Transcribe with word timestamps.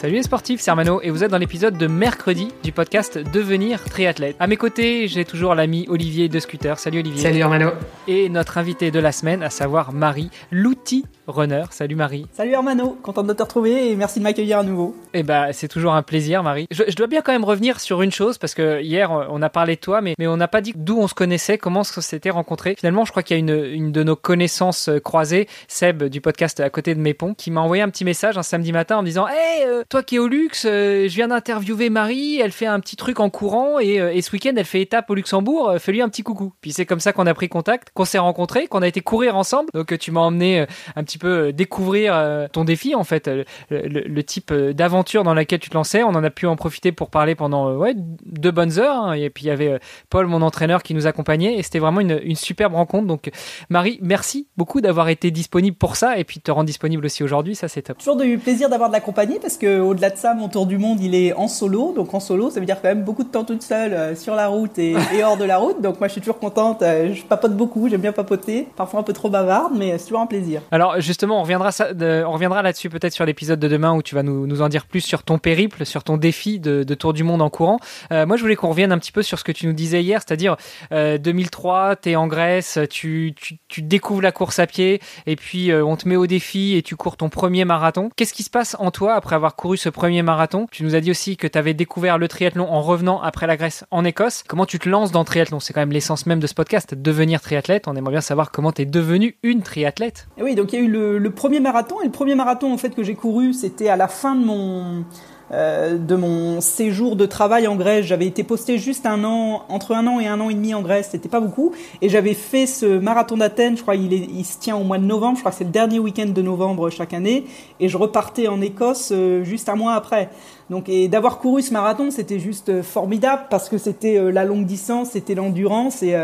Salut 0.00 0.14
les 0.14 0.22
sportifs, 0.22 0.62
c'est 0.62 0.70
Armano 0.70 1.02
et 1.02 1.10
vous 1.10 1.24
êtes 1.24 1.30
dans 1.30 1.36
l'épisode 1.36 1.76
de 1.76 1.86
mercredi 1.86 2.48
du 2.62 2.72
podcast 2.72 3.18
Devenir 3.18 3.84
triathlète. 3.84 4.34
À 4.38 4.46
mes 4.46 4.56
côtés, 4.56 5.08
j'ai 5.08 5.26
toujours 5.26 5.54
l'ami 5.54 5.84
Olivier 5.90 6.30
de 6.30 6.40
Scooter. 6.40 6.78
Salut 6.78 7.00
Olivier. 7.00 7.20
Salut 7.20 7.42
Armano. 7.42 7.72
Et 8.08 8.30
notre 8.30 8.56
invité 8.56 8.90
de 8.90 8.98
la 8.98 9.12
semaine, 9.12 9.42
à 9.42 9.50
savoir 9.50 9.92
Marie, 9.92 10.30
l'outil 10.50 11.04
runner. 11.34 11.64
Salut 11.70 11.96
Marie. 11.96 12.26
Salut 12.32 12.54
Armano, 12.54 12.98
content 13.02 13.22
de 13.22 13.32
te 13.32 13.42
retrouver 13.42 13.90
et 13.90 13.96
merci 13.96 14.18
de 14.18 14.24
m'accueillir 14.24 14.58
à 14.58 14.62
nouveau. 14.62 14.96
Eh 15.14 15.22
ben, 15.22 15.52
c'est 15.52 15.68
toujours 15.68 15.94
un 15.94 16.02
plaisir 16.02 16.42
Marie. 16.42 16.66
Je, 16.70 16.94
dois 16.94 17.06
bien 17.06 17.20
quand 17.22 17.32
même 17.32 17.44
revenir 17.44 17.80
sur 17.80 18.02
une 18.02 18.12
chose 18.12 18.38
parce 18.38 18.54
que 18.54 18.80
hier 18.80 19.10
on 19.10 19.42
a 19.42 19.48
parlé 19.48 19.76
de 19.76 19.80
toi, 19.80 20.00
mais, 20.00 20.14
mais 20.18 20.26
on 20.26 20.36
n'a 20.36 20.48
pas 20.48 20.60
dit 20.60 20.72
d'où 20.76 20.98
on 20.98 21.08
se 21.08 21.14
connaissait, 21.14 21.58
comment 21.58 21.80
on 21.80 22.00
s'était 22.00 22.30
rencontrés. 22.30 22.74
Finalement, 22.76 23.04
je 23.04 23.10
crois 23.10 23.22
qu'il 23.22 23.36
y 23.36 23.38
a 23.38 23.40
une, 23.40 23.64
une 23.64 23.92
de 23.92 24.02
nos 24.02 24.16
connaissances 24.16 24.88
euh, 24.88 24.98
croisées, 24.98 25.48
Seb 25.68 26.04
du 26.04 26.20
podcast 26.20 26.60
à 26.60 26.70
côté 26.70 26.94
de 26.94 27.00
mes 27.00 27.14
ponts, 27.14 27.34
qui 27.34 27.50
m'a 27.50 27.60
envoyé 27.60 27.82
un 27.82 27.88
petit 27.88 28.04
message 28.04 28.38
un 28.38 28.42
samedi 28.42 28.72
matin 28.72 28.98
en 28.98 29.02
me 29.02 29.06
disant 29.06 29.26
Hey, 29.28 29.64
euh, 29.66 29.82
toi 29.88 30.02
qui 30.02 30.16
es 30.16 30.18
au 30.18 30.28
luxe, 30.28 30.64
euh, 30.66 31.08
je 31.08 31.14
viens 31.14 31.28
d'interviewer 31.28 31.90
Marie, 31.90 32.40
elle 32.40 32.52
fait 32.52 32.66
un 32.66 32.80
petit 32.80 32.96
truc 32.96 33.20
en 33.20 33.30
courant 33.30 33.78
et, 33.80 33.94
et 33.96 34.22
ce 34.22 34.32
week-end 34.32 34.52
elle 34.56 34.64
fait 34.64 34.82
étape 34.82 35.10
au 35.10 35.14
Luxembourg, 35.14 35.74
fais-lui 35.78 36.02
un 36.02 36.08
petit 36.08 36.22
coucou. 36.22 36.52
Puis 36.60 36.72
c'est 36.72 36.86
comme 36.86 37.00
ça 37.00 37.12
qu'on 37.12 37.26
a 37.26 37.34
pris 37.34 37.48
contact, 37.48 37.88
qu'on 37.94 38.04
s'est 38.04 38.18
rencontrés, 38.18 38.66
qu'on 38.66 38.82
a 38.82 38.88
été 38.88 39.00
courir 39.00 39.36
ensemble. 39.36 39.70
Donc 39.74 39.96
tu 39.98 40.10
m'as 40.10 40.20
emmené 40.20 40.66
un 40.96 41.04
petit 41.04 41.18
peu 41.20 41.52
découvrir 41.52 42.14
euh, 42.14 42.48
ton 42.50 42.64
défi 42.64 42.94
en 42.94 43.04
fait, 43.04 43.30
le, 43.70 44.22
type 44.22 44.50
euh, 44.50 44.72
d'aventure 44.72 45.22
dans 45.22 45.34
laquelle 45.34 45.60
tu 45.60 45.70
te 45.70 45.74
lançais. 45.74 46.02
On 46.02 46.08
en 46.08 46.24
a 46.24 46.30
pu 46.30 46.46
en 46.46 46.56
profiter 46.56 46.90
pour 46.90 47.10
parler 47.10 47.34
pendant 47.34 47.68
euh, 47.68 47.76
ouais, 47.76 47.94
deux 47.96 48.50
bonnes 48.50 48.78
heures. 48.78 48.96
Hein. 48.96 49.12
Et 49.12 49.30
puis 49.30 49.44
il 49.44 49.48
y 49.48 49.50
avait 49.50 49.78
Paul, 50.08 50.26
mon 50.26 50.42
entraîneur, 50.42 50.82
qui 50.82 50.94
nous 50.94 51.06
accompagnait. 51.06 51.56
Et 51.56 51.62
c'était 51.62 51.78
vraiment 51.78 52.00
une, 52.00 52.20
une, 52.24 52.36
superbe 52.36 52.74
rencontre. 52.74 53.06
Donc 53.06 53.30
Marie, 53.68 53.98
merci 54.02 54.48
beaucoup 54.56 54.80
d'avoir 54.80 55.08
été 55.08 55.30
disponible 55.30 55.76
pour 55.76 55.96
ça 55.96 56.18
et 56.18 56.24
puis 56.24 56.38
de 56.38 56.42
te 56.42 56.50
rendre 56.50 56.66
disponible 56.66 57.04
aussi 57.04 57.22
aujourd'hui. 57.22 57.54
Ça 57.54 57.68
c'est 57.68 57.82
top. 57.82 57.98
Toujours 57.98 58.20
eu 58.22 58.38
plaisir 58.38 58.68
d'avoir 58.68 58.88
de 58.88 58.94
la 58.94 59.00
compagnie 59.00 59.38
parce 59.40 59.56
que 59.56 59.80
au-delà 59.80 60.10
de 60.10 60.16
ça, 60.16 60.34
mon 60.34 60.48
tour 60.48 60.66
du 60.66 60.78
monde 60.78 61.00
il 61.00 61.14
est 61.14 61.32
en 61.34 61.48
solo. 61.48 61.92
Donc 61.94 62.14
en 62.14 62.20
solo, 62.20 62.50
ça 62.50 62.60
veut 62.60 62.66
dire 62.66 62.80
quand 62.80 62.88
même 62.88 63.04
beaucoup 63.04 63.24
de 63.24 63.28
temps 63.28 63.44
toute 63.44 63.62
seule 63.62 64.16
sur 64.16 64.34
la 64.34 64.48
route 64.48 64.78
et, 64.78 64.94
et, 65.14 65.22
hors 65.22 65.36
de 65.36 65.44
la 65.44 65.58
route. 65.58 65.80
Donc 65.82 66.00
moi 66.00 66.08
je 66.08 66.12
suis 66.12 66.20
toujours 66.20 66.38
contente. 66.38 66.80
Je 66.80 67.22
papote 67.22 67.54
beaucoup, 67.54 67.88
j'aime 67.88 68.00
bien 68.00 68.12
papoter. 68.12 68.66
Parfois 68.76 69.00
un 69.00 69.04
peu 69.04 69.12
trop 69.12 69.28
bavarde, 69.28 69.72
mais 69.76 69.98
c'est 69.98 70.04
toujours 70.04 70.20
un 70.20 70.26
plaisir. 70.26 70.62
Alors 70.70 71.00
justement, 71.10 71.40
on 71.40 71.42
reviendra 71.42 72.62
là-dessus 72.62 72.88
peut-être 72.88 73.12
sur 73.12 73.26
l'épisode 73.26 73.58
de 73.58 73.66
demain 73.66 73.94
où 73.94 74.00
tu 74.02 74.14
vas 74.14 74.22
nous, 74.22 74.62
en 74.62 74.68
dire 74.68 74.86
plus 74.86 75.00
sur 75.00 75.24
ton 75.24 75.38
périple, 75.38 75.84
sur 75.84 76.04
ton 76.04 76.16
défi 76.16 76.60
de, 76.60 76.94
tour 76.94 77.12
du 77.12 77.24
monde 77.24 77.42
en 77.42 77.50
courant. 77.50 77.80
Euh, 78.12 78.26
moi, 78.26 78.36
je 78.36 78.42
voulais 78.42 78.54
qu'on 78.54 78.68
revienne 78.68 78.92
un 78.92 78.98
petit 78.98 79.10
peu 79.10 79.22
sur 79.22 79.38
ce 79.38 79.42
que 79.42 79.50
tu 79.50 79.66
nous 79.66 79.72
disais 79.72 80.02
hier, 80.02 80.20
c'est-à-dire 80.24 80.56
euh, 80.92 81.18
2003, 81.18 81.96
tu 81.96 82.10
es 82.10 82.16
en 82.16 82.28
Grèce, 82.28 82.78
tu, 82.90 83.34
découvres 83.78 84.22
la 84.22 84.30
course 84.30 84.60
à 84.60 84.68
pied 84.68 85.00
et 85.26 85.34
puis 85.34 85.72
euh, 85.72 85.84
on 85.84 85.96
te 85.96 86.08
met 86.08 86.16
au 86.16 86.28
défi 86.28 86.76
et 86.76 86.82
tu 86.82 86.94
cours 86.94 87.16
ton 87.16 87.28
premier 87.28 87.64
marathon. 87.64 88.10
Qu'est-ce 88.14 88.34
qui 88.34 88.44
se 88.44 88.50
passe 88.50 88.76
en 88.78 88.92
toi 88.92 89.14
après 89.14 89.34
avoir 89.34 89.56
couru 89.56 89.76
ce 89.76 89.88
premier 89.88 90.22
marathon? 90.22 90.68
Tu 90.70 90.84
nous 90.84 90.94
as 90.94 91.00
dit 91.00 91.10
aussi 91.10 91.36
que 91.36 91.48
tu 91.48 91.58
avais 91.58 91.74
découvert 91.74 92.18
le 92.18 92.28
triathlon 92.28 92.70
en 92.70 92.82
revenant 92.82 93.20
après 93.20 93.48
la 93.48 93.56
Grèce 93.56 93.84
en 93.90 94.04
Écosse. 94.04 94.44
Comment 94.46 94.66
tu 94.66 94.78
te 94.78 94.88
lances 94.88 95.10
dans 95.10 95.20
le 95.20 95.26
triathlon? 95.26 95.58
C'est 95.58 95.72
quand 95.72 95.80
même 95.80 95.92
l'essence 95.92 96.26
même 96.26 96.40
de 96.40 96.46
ce 96.46 96.54
podcast, 96.54 96.94
devenir 96.94 97.40
triathlète. 97.40 97.88
On 97.88 97.96
aimerait 97.96 98.12
bien 98.12 98.20
savoir 98.20 98.52
comment 98.52 98.70
tu 98.70 98.82
es 98.82 98.86
devenu 98.86 99.36
une 99.42 99.62
triathlète. 99.62 100.28
Oui, 100.38 100.54
donc 100.54 100.72
il 100.72 100.78
y 100.78 100.82
a 100.82 100.84
eu 100.84 100.88
le, 100.88 100.99
le 101.18 101.30
premier 101.30 101.60
marathon. 101.60 102.00
Et 102.02 102.06
le 102.06 102.10
premier 102.10 102.34
marathon 102.34 102.72
en 102.72 102.78
fait 102.78 102.94
que 102.94 103.02
j'ai 103.02 103.14
couru, 103.14 103.52
c'était 103.52 103.88
à 103.88 103.96
la 103.96 104.08
fin 104.08 104.34
de 104.34 104.44
mon 104.44 105.04
euh, 105.52 105.98
de 105.98 106.14
mon 106.14 106.60
séjour 106.60 107.16
de 107.16 107.26
travail 107.26 107.66
en 107.66 107.76
Grèce. 107.76 108.06
J'avais 108.06 108.26
été 108.26 108.44
posté 108.44 108.78
juste 108.78 109.06
un 109.06 109.24
an, 109.24 109.64
entre 109.68 109.94
un 109.94 110.06
an 110.06 110.20
et 110.20 110.26
un 110.26 110.40
an 110.40 110.48
et 110.48 110.54
demi 110.54 110.74
en 110.74 110.82
Grèce, 110.82 111.08
c'était 111.10 111.28
pas 111.28 111.40
beaucoup. 111.40 111.72
Et 112.02 112.08
j'avais 112.08 112.34
fait 112.34 112.66
ce 112.66 112.98
marathon 112.98 113.36
d'Athènes, 113.36 113.76
je 113.76 113.82
crois 113.82 113.96
il, 113.96 114.12
il 114.12 114.44
se 114.44 114.58
tient 114.58 114.76
au 114.76 114.84
mois 114.84 114.98
de 114.98 115.04
novembre, 115.04 115.36
je 115.36 115.40
crois 115.40 115.52
que 115.52 115.58
c'est 115.58 115.64
le 115.64 115.70
dernier 115.70 115.98
week-end 115.98 116.26
de 116.26 116.42
novembre 116.42 116.90
chaque 116.90 117.14
année. 117.14 117.44
Et 117.80 117.88
je 117.88 117.96
repartais 117.96 118.48
en 118.48 118.60
Écosse 118.60 119.10
euh, 119.12 119.42
juste 119.44 119.68
un 119.68 119.76
mois 119.76 119.94
après. 119.94 120.30
Donc, 120.68 120.88
et 120.88 121.08
d'avoir 121.08 121.38
couru 121.38 121.62
ce 121.62 121.72
marathon, 121.72 122.12
c'était 122.12 122.38
juste 122.38 122.82
formidable 122.82 123.42
parce 123.50 123.68
que 123.68 123.76
c'était 123.76 124.18
euh, 124.18 124.30
la 124.30 124.44
longue 124.44 124.66
distance, 124.66 125.10
c'était 125.10 125.34
l'endurance 125.34 126.04
et, 126.04 126.16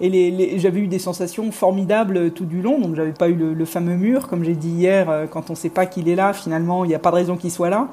et 0.00 0.08
les, 0.08 0.58
j'avais 0.60 0.78
eu 0.78 0.86
des 0.86 1.00
sensations 1.00 1.50
formidables 1.50 2.30
tout 2.30 2.44
du 2.44 2.62
long. 2.62 2.78
Donc, 2.78 2.94
j'avais 2.94 3.12
pas 3.12 3.28
eu 3.28 3.34
le, 3.34 3.54
le 3.54 3.64
fameux 3.64 3.96
mur, 3.96 4.28
comme 4.28 4.44
j'ai 4.44 4.54
dit 4.54 4.70
hier, 4.70 5.26
quand 5.30 5.50
on 5.50 5.56
sait 5.56 5.68
pas 5.68 5.86
qu'il 5.86 6.08
est 6.08 6.14
là, 6.14 6.32
finalement, 6.32 6.84
il 6.84 6.88
n'y 6.88 6.94
a 6.94 7.00
pas 7.00 7.10
de 7.10 7.16
raison 7.16 7.36
qu'il 7.36 7.50
soit 7.50 7.70
là. 7.70 7.88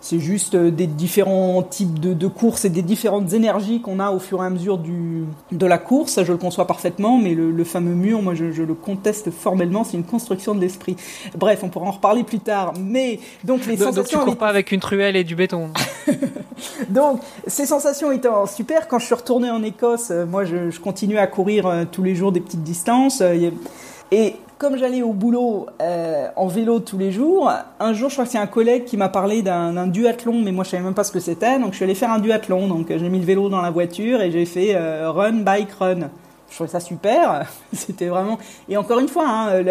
C'est 0.00 0.20
juste 0.20 0.54
euh, 0.54 0.70
des 0.70 0.86
différents 0.86 1.62
types 1.62 1.98
de, 1.98 2.26
courses 2.28 2.64
et 2.64 2.70
des 2.70 2.82
différentes 2.82 3.32
énergies 3.32 3.80
qu'on 3.80 3.98
a 3.98 4.10
au 4.10 4.18
fur 4.18 4.42
et 4.42 4.46
à 4.46 4.50
mesure 4.50 4.78
du, 4.78 5.24
de 5.52 5.66
la 5.66 5.78
course. 5.78 6.12
Ça, 6.12 6.24
je 6.24 6.32
le 6.32 6.38
conçois 6.38 6.66
parfaitement, 6.66 7.18
mais 7.18 7.34
le, 7.34 7.64
fameux 7.64 7.94
mur, 7.94 8.22
moi, 8.22 8.34
je, 8.34 8.62
le 8.62 8.74
conteste 8.74 9.30
formellement. 9.30 9.84
C'est 9.84 9.96
une 9.96 10.04
construction 10.04 10.54
de 10.54 10.60
l'esprit. 10.60 10.96
Bref, 11.36 11.60
on 11.62 11.68
pourra 11.68 11.86
en 11.86 11.92
reparler 11.92 12.24
plus 12.24 12.40
tard. 12.40 12.74
Mais 12.78 13.20
donc 13.44 13.66
les 13.66 13.76
sensations. 13.76 14.02
Donc 14.02 14.06
tu 14.08 14.18
cours 14.18 14.36
pas 14.36 14.48
avec 14.48 14.72
une 14.72 14.80
truelle 14.80 15.16
et 15.16 15.24
du 15.24 15.34
béton. 15.34 15.70
donc 16.88 17.20
ces 17.46 17.66
sensations 17.66 18.12
étant 18.12 18.46
super, 18.46 18.88
quand 18.88 18.98
je 18.98 19.06
suis 19.06 19.14
retourné 19.14 19.50
en 19.50 19.62
Écosse, 19.62 20.10
euh, 20.10 20.26
moi, 20.26 20.44
je, 20.44 20.70
je 20.70 20.80
continue 20.80 21.18
à 21.18 21.26
courir 21.26 21.66
euh, 21.66 21.84
tous 21.90 22.02
les 22.02 22.14
jours 22.14 22.32
des 22.32 22.40
petites 22.40 22.62
distances. 22.62 23.22
Et 24.12 24.36
comme 24.58 24.76
j'allais 24.78 25.02
au 25.02 25.12
boulot 25.12 25.66
euh, 25.82 26.28
en 26.36 26.46
vélo 26.46 26.80
tous 26.80 26.96
les 26.96 27.12
jours, 27.12 27.50
un 27.78 27.92
jour, 27.92 28.08
je 28.08 28.14
crois 28.14 28.24
que 28.24 28.30
c'est 28.30 28.38
un 28.38 28.46
collègue 28.46 28.84
qui 28.84 28.96
m'a 28.96 29.08
parlé 29.08 29.42
d'un 29.42 29.86
duathlon, 29.86 30.40
mais 30.42 30.52
moi 30.52 30.64
je 30.64 30.70
savais 30.70 30.82
même 30.82 30.94
pas 30.94 31.04
ce 31.04 31.12
que 31.12 31.20
c'était, 31.20 31.58
donc 31.58 31.72
je 31.72 31.76
suis 31.76 31.84
allé 31.84 31.94
faire 31.94 32.10
un 32.10 32.18
duathlon. 32.18 32.68
Donc 32.68 32.86
j'ai 32.88 33.08
mis 33.08 33.18
le 33.18 33.26
vélo 33.26 33.48
dans 33.48 33.60
la 33.60 33.70
voiture 33.70 34.22
et 34.22 34.30
j'ai 34.30 34.46
fait 34.46 34.74
euh, 34.74 35.10
run, 35.10 35.42
bike, 35.42 35.72
run. 35.72 36.08
Je 36.48 36.54
trouvais 36.54 36.70
ça 36.70 36.78
super. 36.78 37.44
C'était 37.72 38.06
vraiment. 38.06 38.38
Et 38.68 38.76
encore 38.76 39.00
une 39.00 39.08
fois, 39.08 39.26
hein, 39.28 39.64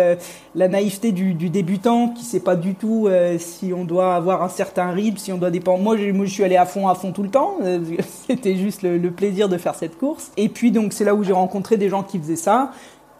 la 0.56 0.68
naïveté 0.68 1.14
du, 1.14 1.34
débutant 1.34 2.10
qui 2.10 2.26
sait 2.26 2.42
pas 2.42 2.58
du 2.58 2.76
tout 2.76 3.08
euh, 3.08 3.38
si 3.40 3.72
on 3.74 3.86
doit 3.86 4.14
avoir 4.14 4.44
un 4.44 4.50
certain 4.50 4.92
rythme, 4.92 5.18
si 5.18 5.32
on 5.32 5.38
doit 5.38 5.52
dépendre. 5.52 5.82
Moi, 5.82 5.96
je, 5.96 6.12
moi, 6.12 6.26
je 6.26 6.32
suis 6.32 6.44
allé 6.44 6.58
à 6.58 6.66
fond, 6.66 6.90
à 6.90 6.96
fond 6.96 7.14
tout 7.14 7.24
le 7.24 7.30
temps. 7.30 7.58
C'était 8.28 8.58
juste 8.58 8.84
le, 8.84 8.98
le 8.98 9.10
plaisir 9.10 9.48
de 9.48 9.58
faire 9.58 9.74
cette 9.74 9.98
course. 9.98 10.32
Et 10.36 10.50
puis 10.50 10.72
donc 10.72 10.92
c'est 10.92 11.06
là 11.06 11.16
où 11.16 11.24
j'ai 11.24 11.34
rencontré 11.34 11.78
des 11.78 11.88
gens 11.88 12.04
qui 12.04 12.20
faisaient 12.20 12.36
ça 12.36 12.72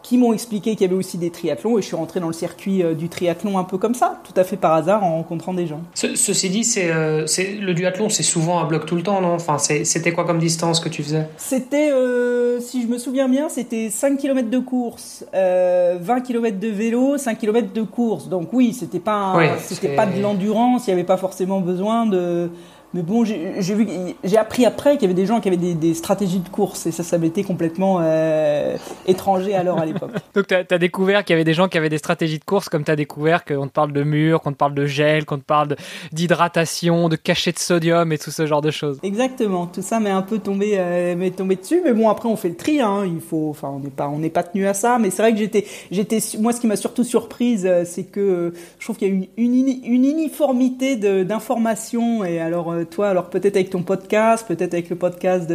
qui 0.06 0.18
m'ont 0.18 0.32
expliqué 0.32 0.76
qu'il 0.76 0.82
y 0.82 0.84
avait 0.84 0.94
aussi 0.94 1.18
des 1.18 1.30
triathlons 1.30 1.78
et 1.78 1.82
je 1.82 1.86
suis 1.88 1.96
rentré 1.96 2.20
dans 2.20 2.28
le 2.28 2.32
circuit 2.32 2.84
euh, 2.84 2.94
du 2.94 3.08
triathlon 3.08 3.58
un 3.58 3.64
peu 3.64 3.76
comme 3.76 3.94
ça, 3.94 4.20
tout 4.22 4.38
à 4.40 4.44
fait 4.44 4.56
par 4.56 4.72
hasard 4.72 5.02
en 5.02 5.16
rencontrant 5.16 5.52
des 5.52 5.66
gens. 5.66 5.80
ceci 5.94 6.48
dit, 6.48 6.62
c'est, 6.62 6.92
euh, 6.92 7.26
le 7.60 7.74
duathlon, 7.74 8.08
c'est 8.08 8.22
souvent 8.22 8.60
un 8.60 8.66
bloc 8.66 8.86
tout 8.86 8.94
le 8.94 9.02
temps, 9.02 9.20
non? 9.20 9.34
Enfin, 9.34 9.58
c'était 9.58 10.12
quoi 10.12 10.24
comme 10.24 10.38
distance 10.38 10.78
que 10.78 10.88
tu 10.88 11.02
faisais? 11.02 11.26
C'était, 11.38 11.90
euh, 11.90 12.60
si 12.60 12.82
je 12.82 12.86
me 12.86 12.98
souviens 12.98 13.28
bien, 13.28 13.48
c'était 13.48 13.90
5 13.90 14.16
km 14.16 14.48
de 14.48 14.58
course, 14.60 15.24
20 15.32 16.20
km 16.20 16.60
de 16.60 16.68
vélo, 16.68 17.18
5 17.18 17.36
km 17.36 17.72
de 17.72 17.82
course. 17.82 18.28
Donc 18.28 18.50
oui, 18.52 18.76
c'était 18.78 19.00
pas, 19.00 19.34
c'était 19.58 19.96
pas 19.96 20.06
de 20.06 20.22
l'endurance, 20.22 20.86
il 20.86 20.90
n'y 20.90 20.94
avait 20.94 21.04
pas 21.04 21.16
forcément 21.16 21.60
besoin 21.60 22.06
de 22.06 22.48
mais 22.96 23.02
bon, 23.02 23.26
j'ai 23.26 23.74
vu, 23.74 23.86
j'ai 24.24 24.38
appris 24.38 24.64
après 24.64 24.94
qu'il 24.94 25.02
y 25.02 25.04
avait 25.04 25.12
des 25.12 25.26
gens 25.26 25.40
qui 25.40 25.48
avaient 25.48 25.56
des, 25.58 25.92
stratégies 25.92 26.38
de 26.38 26.48
course 26.48 26.86
et 26.86 26.92
ça, 26.92 27.02
ça 27.02 27.18
m'était 27.18 27.42
complètement 27.42 27.98
euh, 28.00 28.78
étranger 29.06 29.54
alors 29.54 29.78
à 29.78 29.84
l'époque. 29.84 30.12
Donc, 30.34 30.46
tu 30.46 30.54
as, 30.54 30.78
découvert 30.78 31.22
qu'il 31.22 31.34
y 31.34 31.36
avait 31.36 31.44
des 31.44 31.52
gens 31.52 31.68
qui 31.68 31.76
avaient 31.76 31.90
des 31.90 31.98
stratégies 31.98 32.38
de 32.38 32.44
course, 32.44 32.70
comme 32.70 32.84
tu 32.84 32.90
as 32.90 32.96
découvert 32.96 33.44
qu'on 33.44 33.66
te 33.66 33.72
parle 33.72 33.92
de 33.92 34.02
mur, 34.02 34.40
qu'on 34.40 34.52
te 34.52 34.56
parle 34.56 34.74
de 34.74 34.86
gel, 34.86 35.26
qu'on 35.26 35.36
te 35.36 35.44
parle 35.44 35.76
d'hydratation, 36.12 37.10
de, 37.10 37.16
cachet 37.16 37.52
de 37.52 37.58
sodium 37.58 38.12
et 38.12 38.18
tout 38.18 38.30
ce 38.30 38.46
genre 38.46 38.62
de 38.62 38.70
choses. 38.70 38.98
Exactement. 39.02 39.66
Tout 39.66 39.82
ça 39.82 40.00
m'est 40.00 40.08
un 40.08 40.22
peu 40.22 40.38
tombé, 40.38 40.76
euh, 40.78 41.30
tombé 41.36 41.56
dessus. 41.56 41.82
Mais 41.84 41.92
bon, 41.92 42.08
après, 42.08 42.30
on 42.30 42.36
fait 42.36 42.48
le 42.48 42.56
tri. 42.56 42.80
Hein. 42.80 43.04
Il 43.04 43.20
faut, 43.20 43.50
enfin, 43.50 43.68
on 43.68 43.80
n'est 43.80 43.90
pas, 43.90 44.08
on 44.08 44.20
n'est 44.20 44.30
pas 44.30 44.42
tenu 44.42 44.66
à 44.66 44.72
ça. 44.72 44.98
Mais 44.98 45.10
c'est 45.10 45.20
vrai 45.20 45.32
que 45.32 45.38
j'étais, 45.38 45.66
j'étais, 45.90 46.20
moi, 46.40 46.54
ce 46.54 46.62
qui 46.62 46.66
m'a 46.66 46.76
surtout 46.76 47.04
surprise, 47.04 47.66
euh, 47.66 47.82
c'est 47.84 48.04
que 48.04 48.54
je 48.78 48.84
trouve 48.84 48.96
qu'il 48.96 49.08
y 49.08 49.10
a 49.10 49.14
une, 49.14 49.26
une, 49.36 49.68
une 49.84 50.04
uniformité 50.06 50.96
d'informations 50.96 52.24
et 52.24 52.40
alors 52.40 52.72
toi, 52.90 53.08
alors 53.08 53.30
peut-être 53.30 53.56
avec 53.56 53.70
ton 53.70 53.82
podcast, 53.82 54.46
peut-être 54.46 54.74
avec 54.74 54.90
le 54.90 54.96
podcast 54.96 55.52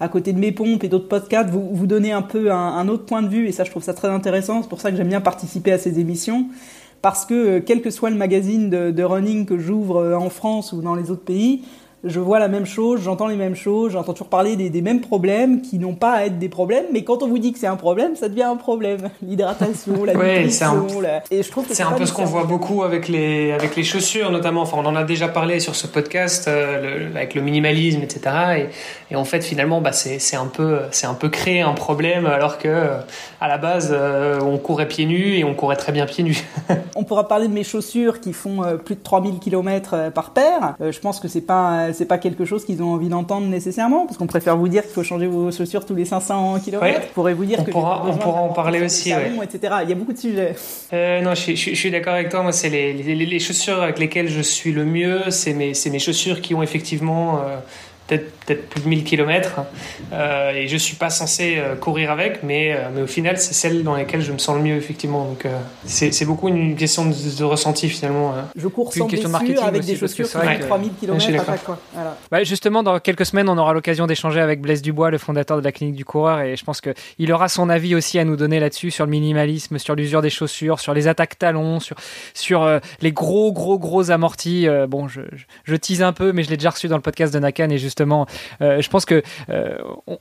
à 0.00 0.08
côté 0.08 0.32
de 0.32 0.38
mes 0.38 0.52
pompes 0.52 0.84
et 0.84 0.88
d'autres 0.88 1.08
podcasts, 1.08 1.50
vous, 1.50 1.70
vous 1.72 1.86
donnez 1.86 2.12
un 2.12 2.22
peu 2.22 2.52
un, 2.52 2.88
autre 2.88 3.04
point 3.04 3.22
de 3.22 3.28
vue 3.28 3.48
et 3.48 3.52
ça, 3.52 3.64
je 3.64 3.70
trouve 3.70 3.82
ça 3.82 3.94
très 3.94 4.08
intéressant. 4.08 4.62
C'est 4.62 4.68
pour 4.68 4.80
ça 4.80 4.90
que 4.90 4.96
j'aime 4.96 5.08
bien 5.08 5.20
participer 5.20 5.72
à 5.72 5.78
ces 5.78 5.98
émissions 5.98 6.46
parce 7.02 7.26
que 7.26 7.34
euh, 7.34 7.60
quel 7.64 7.82
que 7.82 7.90
soit 7.90 8.10
le 8.10 8.16
magazine 8.16 8.70
de, 8.70 9.02
running 9.02 9.44
que 9.44 9.58
j'ouvre 9.58 9.96
euh, 9.96 10.14
en 10.14 10.30
France 10.30 10.72
ou 10.72 10.80
dans 10.80 10.94
les 10.94 11.10
autres 11.10 11.24
pays, 11.24 11.62
je 12.04 12.18
vois 12.20 12.38
la 12.38 12.48
même 12.48 12.66
chose, 12.66 13.00
j'entends 13.02 13.26
les 13.28 13.36
mêmes 13.36 13.54
choses, 13.54 13.92
j'entends 13.92 14.12
toujours 14.12 14.28
parler 14.28 14.56
des, 14.56 14.70
des 14.70 14.82
mêmes 14.82 15.00
problèmes 15.00 15.62
qui 15.62 15.78
n'ont 15.78 15.94
pas 15.94 16.12
à 16.12 16.24
être 16.26 16.38
des 16.38 16.48
problèmes, 16.48 16.86
mais 16.92 17.04
quand 17.04 17.22
on 17.22 17.28
vous 17.28 17.38
dit 17.38 17.52
que 17.52 17.58
c'est 17.58 17.66
un 17.66 17.76
problème, 17.76 18.16
ça 18.16 18.28
devient 18.28 18.42
un 18.42 18.56
problème. 18.56 19.10
L'hydratation, 19.22 20.04
la 20.04 20.14
Ouais, 20.14 20.48
c'est 20.50 20.64
un- 20.64 20.84
la- 21.00 21.22
et 21.30 21.42
je 21.42 21.50
trouve 21.50 21.66
que 21.66 21.74
C'est 21.74 21.82
un 21.82 21.92
peu 21.92 22.06
ce 22.06 22.12
qu'on 22.12 22.24
voit 22.24 22.44
beaucoup 22.44 22.82
avec 22.82 23.08
les, 23.08 23.52
avec 23.52 23.76
les 23.76 23.84
chaussures, 23.84 24.30
notamment. 24.30 24.62
Enfin, 24.62 24.78
on 24.80 24.86
en 24.86 24.96
a 24.96 25.04
déjà 25.04 25.28
parlé 25.28 25.60
sur 25.60 25.74
ce 25.74 25.86
podcast, 25.86 26.48
euh, 26.48 27.08
le- 27.10 27.16
avec 27.16 27.34
le 27.34 27.42
minimalisme, 27.42 28.02
etc. 28.02 28.66
Et, 29.10 29.12
et 29.12 29.16
en 29.16 29.24
fait, 29.24 29.42
finalement, 29.42 29.80
bah, 29.80 29.92
c'est 29.92 30.36
un, 30.36 30.46
peu- 30.46 30.80
c'est 30.90 31.06
un 31.06 31.14
peu 31.14 31.28
créer 31.28 31.60
un 31.60 31.72
problème, 31.74 32.26
alors 32.26 32.58
que 32.58 32.68
à 33.40 33.48
la 33.48 33.58
base, 33.58 33.90
euh, 33.92 34.40
on 34.40 34.58
courait 34.58 34.86
pieds 34.88 35.06
nus 35.06 35.36
et 35.36 35.44
on 35.44 35.54
courait 35.54 35.76
très 35.76 35.92
bien 35.92 36.06
pieds 36.06 36.24
nus. 36.24 36.44
On 36.96 37.04
pourra 37.04 37.26
parler 37.26 37.48
de 37.48 37.52
mes 37.52 37.64
chaussures 37.64 38.20
qui 38.20 38.32
font 38.32 38.62
euh, 38.62 38.76
plus 38.76 38.94
de 38.96 39.00
3000 39.02 39.38
km 39.38 40.10
par 40.14 40.30
paire. 40.30 40.74
Euh, 40.80 40.92
je 40.92 41.00
pense 41.00 41.20
que 41.20 41.26
c'est 41.28 41.40
pas 41.40 41.91
c'est 41.92 42.06
pas 42.06 42.18
quelque 42.18 42.44
chose 42.44 42.64
qu'ils 42.64 42.82
ont 42.82 42.92
envie 42.92 43.08
d'entendre 43.08 43.46
nécessairement 43.46 44.06
parce 44.06 44.16
qu'on 44.18 44.26
préfère 44.26 44.56
vous 44.56 44.68
dire 44.68 44.82
qu'il 44.82 44.92
faut 44.92 45.02
changer 45.02 45.26
vos 45.26 45.50
chaussures 45.50 45.84
tous 45.86 45.94
les 45.94 46.04
500 46.04 46.60
km. 46.64 46.82
Ouais. 46.82 47.00
On 47.10 47.14
pourrait 47.14 47.34
vous 47.34 47.44
dire 47.44 47.58
On 47.60 47.64
que 47.64 47.70
pourra- 47.70 48.04
on 48.06 48.16
pourra 48.16 48.40
en 48.40 48.48
parler 48.48 48.82
aussi, 48.82 49.10
salons, 49.10 49.42
etc. 49.42 49.74
Il 49.84 49.88
y 49.88 49.92
a 49.92 49.94
beaucoup 49.96 50.12
de 50.12 50.18
sujets. 50.18 50.54
Euh, 50.92 51.20
non, 51.22 51.30
je, 51.34 51.40
suis- 51.40 51.56
je, 51.56 51.60
suis- 51.60 51.74
je 51.74 51.80
suis 51.80 51.90
d'accord 51.90 52.14
avec 52.14 52.28
toi. 52.28 52.42
Moi, 52.42 52.52
c'est 52.52 52.68
les, 52.70 52.92
les, 52.92 53.14
les 53.14 53.38
chaussures 53.38 53.82
avec 53.82 53.98
lesquelles 53.98 54.28
je 54.28 54.40
suis 54.42 54.72
le 54.72 54.84
mieux. 54.84 55.30
C'est 55.30 55.52
mes, 55.54 55.72
mes 55.90 55.98
chaussures 55.98 56.40
qui 56.40 56.54
ont 56.54 56.62
effectivement 56.62 57.38
euh, 57.38 57.56
peut-être 58.08 58.32
peut-être 58.46 58.68
plus 58.68 58.80
de 58.82 58.88
1000 58.88 59.04
km. 59.04 59.60
Euh, 60.12 60.50
et 60.52 60.68
je 60.68 60.76
suis 60.76 60.96
pas 60.96 61.10
censé 61.10 61.56
euh, 61.58 61.74
courir 61.76 62.10
avec, 62.10 62.42
mais, 62.42 62.72
euh, 62.72 62.88
mais 62.94 63.02
au 63.02 63.06
final, 63.06 63.38
c'est 63.38 63.54
celles 63.54 63.82
dans 63.84 63.94
lesquelles 63.96 64.22
je 64.22 64.32
me 64.32 64.38
sens 64.38 64.56
le 64.56 64.62
mieux, 64.62 64.76
effectivement. 64.76 65.24
Donc, 65.24 65.46
euh, 65.46 65.58
c'est 65.84 66.12
c'est 66.12 66.24
beaucoup 66.24 66.48
une 66.48 66.76
question 66.76 67.06
de, 67.06 67.12
de 67.38 67.44
ressenti, 67.44 67.88
finalement. 67.88 68.34
hein. 68.36 68.44
Je 68.56 68.68
cours 68.68 68.92
sans 68.92 69.04
une 69.04 69.10
question 69.10 69.28
de 69.28 69.34
blessure 69.38 69.48
marketing 69.62 69.68
avec 69.68 69.80
aussi, 69.82 69.92
des 69.92 69.98
chaussures 69.98 70.26
qui 70.26 70.32
que- 70.58 70.66
3000 70.66 70.90
je 70.90 70.96
suis 70.96 71.06
km 71.06 71.24
à 71.24 71.36
d'accord. 71.36 71.54
chaque 71.54 71.64
fois. 71.64 71.78
Voilà. 71.94 72.16
Ouais, 72.30 72.44
justement, 72.44 72.82
dans 72.82 72.98
quelques 73.00 73.26
semaines, 73.26 73.48
on 73.48 73.58
aura 73.58 73.72
l'occasion 73.72 74.06
d'échanger 74.06 74.40
avec 74.40 74.60
Blaise 74.60 74.82
Dubois, 74.82 75.10
le 75.10 75.18
fondateur 75.18 75.58
de 75.58 75.64
la 75.64 75.72
clinique 75.72 75.96
du 75.96 76.04
coureur, 76.04 76.40
et 76.40 76.56
je 76.56 76.64
pense 76.64 76.80
que 76.80 76.90
il 77.18 77.32
aura 77.32 77.48
son 77.48 77.68
avis 77.68 77.94
aussi 77.94 78.18
à 78.18 78.24
nous 78.24 78.36
donner 78.36 78.60
là-dessus 78.60 78.90
sur 78.90 79.04
le 79.04 79.10
minimalisme, 79.10 79.78
sur 79.78 79.94
l'usure 79.94 80.22
des 80.22 80.30
chaussures, 80.30 80.80
sur 80.80 80.94
les 80.94 81.08
attaques 81.08 81.38
talons, 81.38 81.80
sur 81.80 81.96
sur 82.34 82.62
euh, 82.62 82.78
les 83.00 83.12
gros 83.12 83.52
gros 83.52 83.78
gros 83.78 84.10
amortis. 84.10 84.68
Euh, 84.68 84.86
bon, 84.86 85.08
je, 85.08 85.20
je, 85.32 85.44
je 85.64 85.76
tease 85.76 86.02
un 86.02 86.12
peu, 86.12 86.32
mais 86.32 86.42
je 86.42 86.50
l'ai 86.50 86.56
déjà 86.56 86.70
reçu 86.70 86.88
dans 86.88 86.96
le 86.96 87.02
podcast 87.02 87.32
de 87.32 87.38
Nakan, 87.38 87.70
et 87.70 87.78
justement, 87.78 88.26
je 88.60 88.88
pense 88.88 89.04
que 89.04 89.22
euh, 89.48 89.76